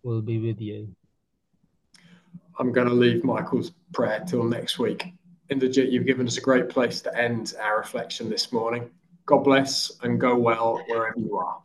will 0.03 0.21
be 0.21 0.38
with 0.38 0.61
you. 0.61 0.88
I'm 2.59 2.73
going 2.73 2.88
to 2.88 2.94
leave 2.94 3.23
Michael's 3.25 3.73
prayer 3.92 4.25
till 4.27 4.44
next 4.44 4.79
week. 4.79 5.12
Inderjit, 5.51 5.90
you've 5.90 6.07
given 6.07 6.27
us 6.27 6.37
a 6.37 6.40
great 6.40 6.68
place 6.68 7.01
to 7.03 7.16
end 7.16 7.55
our 7.61 7.79
reflection 7.79 8.29
this 8.29 8.53
morning. 8.53 8.90
God 9.27 9.44
bless 9.44 9.92
and 10.03 10.21
go 10.21 10.37
well 10.37 10.83
wherever 10.88 11.18
you 11.18 11.37
are. 11.37 11.59